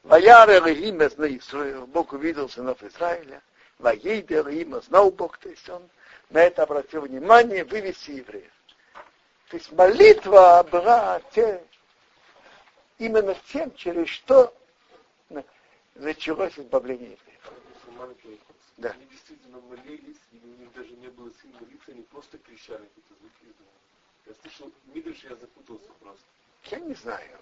[0.01, 1.85] Ваяр Рахимес на Исраил.
[1.85, 3.43] Бог увидел сынов Израиля.
[3.77, 5.87] Ваейде Рахимес знал Бог, то есть он
[6.31, 8.51] на это обратил внимание, вывести евреев.
[9.49, 11.63] То есть молитва была те,
[12.97, 14.56] именно тем, через что
[15.99, 18.43] началось избавление евреев.
[18.77, 18.91] Да.
[18.91, 23.13] Они действительно молились, и у них даже не было сил молиться, они просто кричали какие-то
[23.19, 23.55] звуки
[24.27, 26.25] Я слышал, Мидриш, я запутался просто.
[26.65, 27.39] Я не знаю.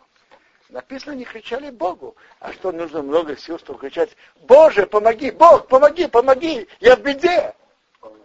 [0.70, 2.16] Написано, они кричали Богу.
[2.40, 7.54] А что нужно много сил, чтобы кричать, Боже, помоги, Бог, помоги, помоги, я в беде.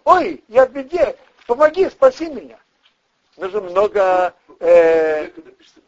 [0.04, 2.58] Ой, я в беде, помоги, спаси меня.
[3.36, 4.34] Нужно много...
[4.60, 5.26] Э...
[5.28, 5.80] Когда пишется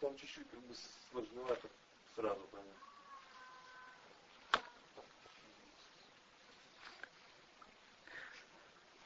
[0.00, 0.46] там чуть-чуть
[1.12, 1.68] сложновато
[2.16, 2.66] сразу понять.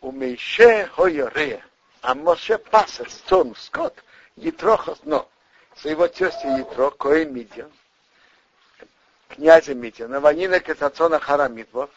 [0.04, 1.64] У Мейше Хойоре,
[2.02, 4.04] а Моше пасец цон скот,
[4.36, 5.30] Етрохос, но
[5.76, 7.72] своего тестя Етро, Коэн Мидьян,
[9.28, 11.90] князя Мидьяна, Ванина Катацона Харамидвов,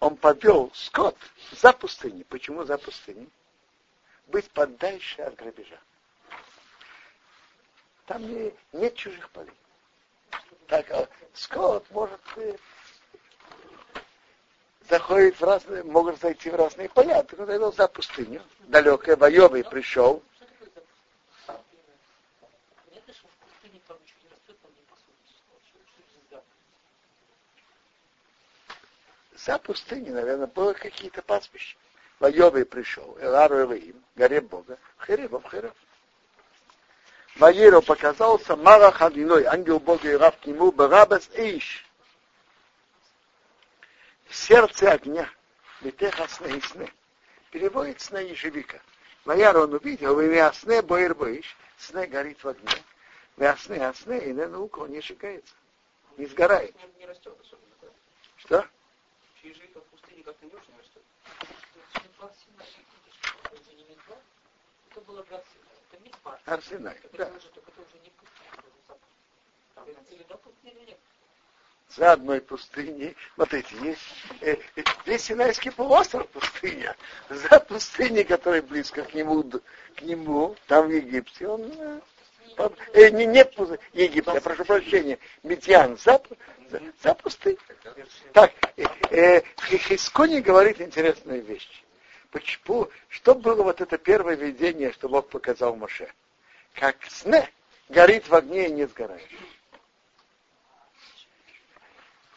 [0.00, 1.16] он повел скот
[1.52, 2.24] за пустыню.
[2.28, 3.30] Почему за пустыню?
[4.26, 5.78] Быть подальше от грабежа.
[8.06, 9.54] Там не, нет чужих полей.
[10.66, 12.20] Так, а скот может
[14.88, 17.22] заходит в разные, могут зайти в разные поля.
[17.22, 20.22] Так он зайдет за пустыню, далекое, воевый пришел.
[29.36, 31.76] За пустыней, наверное, было какие-то пастбища.
[32.18, 35.74] Воевый пришел, Элару Элоим, горе Бога, Херебов, Херев.
[37.36, 41.28] Ваиру показался Марах Адиной, ангел Бога и к нему, Барабас
[44.26, 45.30] Эйш, сердце огня.
[45.80, 46.92] Бетеха сны и сны.
[47.50, 48.80] Переводит сны ежевика.
[49.24, 52.70] Ваяр он увидел, вы мясне боир боишь, сны горит в огне.
[53.36, 55.54] Мясне, а сны, и на науку он не шикается.
[56.16, 56.74] Не сгорает.
[56.98, 57.44] Не особенно.
[58.36, 58.66] Что?
[59.42, 61.02] Ежевика в пустыне как-то не очень растет.
[64.90, 65.62] Это было Гарсина.
[65.92, 66.40] Это.
[66.46, 67.26] Арсенай, да.
[67.26, 68.52] Это уже не пустыня.
[70.28, 70.98] Да, пустыня нет
[71.90, 73.16] за одной пустыней.
[73.34, 74.00] Смотрите, есть
[74.40, 76.96] э, э, весь Синайский полуостров пустыня.
[77.30, 82.00] За пустыней, которая близко к нему, к нему там в Египте, он э,
[82.92, 83.44] э, не, не
[83.92, 86.20] Египет, я прошу прощения, Медьян, за,
[86.70, 87.58] за, за пустыней.
[88.32, 91.82] Так, э, э, Хискони говорит интересную вещь.
[92.30, 96.12] Почему, что было вот это первое видение, что Бог показал Моше?
[96.74, 97.48] Как сне
[97.88, 99.22] горит в огне и не сгорает.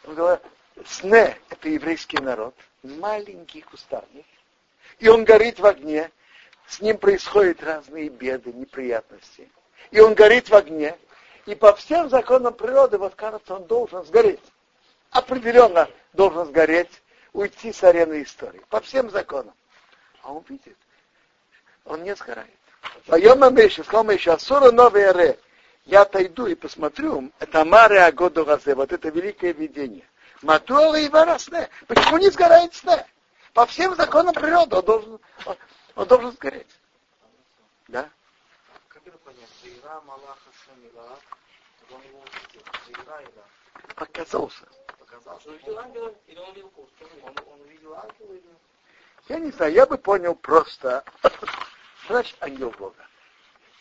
[0.04, 0.42] Он говорит,
[0.86, 4.26] сне– это еврейский народ, маленький кустарник,
[4.98, 6.10] и он горит в огне,
[6.66, 9.50] с ним происходят разные беды, неприятности.
[9.90, 10.96] И он горит в огне,
[11.46, 14.40] и по всем законам природы, вот кажется, он должен сгореть.
[15.10, 18.62] Определенно должен сгореть, уйти с арены истории.
[18.68, 19.54] По всем законам.
[20.22, 20.76] А он видит,
[21.84, 22.50] он не сгорает.
[23.06, 25.38] Поем Миша, сказал Миша, Асура новый эре.
[25.90, 30.08] Я отойду и посмотрю, это Маре Агоду Газе, вот это великое видение.
[30.40, 31.68] Матуала и Варасне.
[31.88, 33.04] Почему не сгорает сне?
[33.54, 35.56] По всем законам природы он должен, он,
[35.96, 36.70] он должен сгореть.
[37.88, 38.08] Да?
[43.96, 44.68] Показался.
[44.96, 46.92] Показал, что Он увидел ангела или он увидел куст?
[47.24, 48.56] он, он увидел ангела или...
[49.28, 51.02] Я не знаю, я бы понял просто,
[52.06, 53.04] значит, ангел Бога.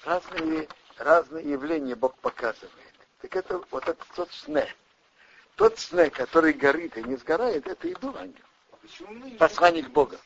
[0.05, 0.67] Разные,
[0.99, 2.71] разные явления Бог показывает.
[3.21, 4.73] Так это вот этот тот сне.
[5.55, 8.43] Тот сне, который горит и не сгорает, это и был ангел.
[8.71, 10.17] А Посланник Бога.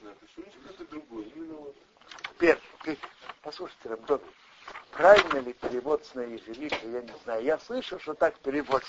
[2.31, 2.59] Теперь,
[3.41, 4.21] послушайте, Рамдон,
[4.91, 7.43] правильно ли перевод сна ежевика, я не знаю.
[7.43, 8.87] Я слышал, что так переводят.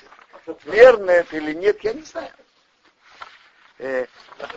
[0.65, 2.31] Верно это или нет, я не знаю.
[3.79, 4.07] Э,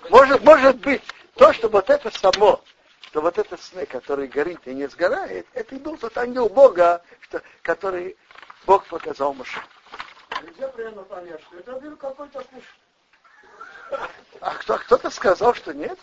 [0.09, 1.03] может, может быть,
[1.35, 2.63] то, что вот это само,
[3.07, 7.01] что вот это сны, который горит и не сгорает, это и был тот ангел Бога,
[7.21, 8.17] что, который
[8.65, 9.61] Бог показал Моше.
[10.43, 12.63] Нельзя прямо понять, что это был какой-то куш.
[14.41, 15.97] А кто, кто-то сказал, что нет?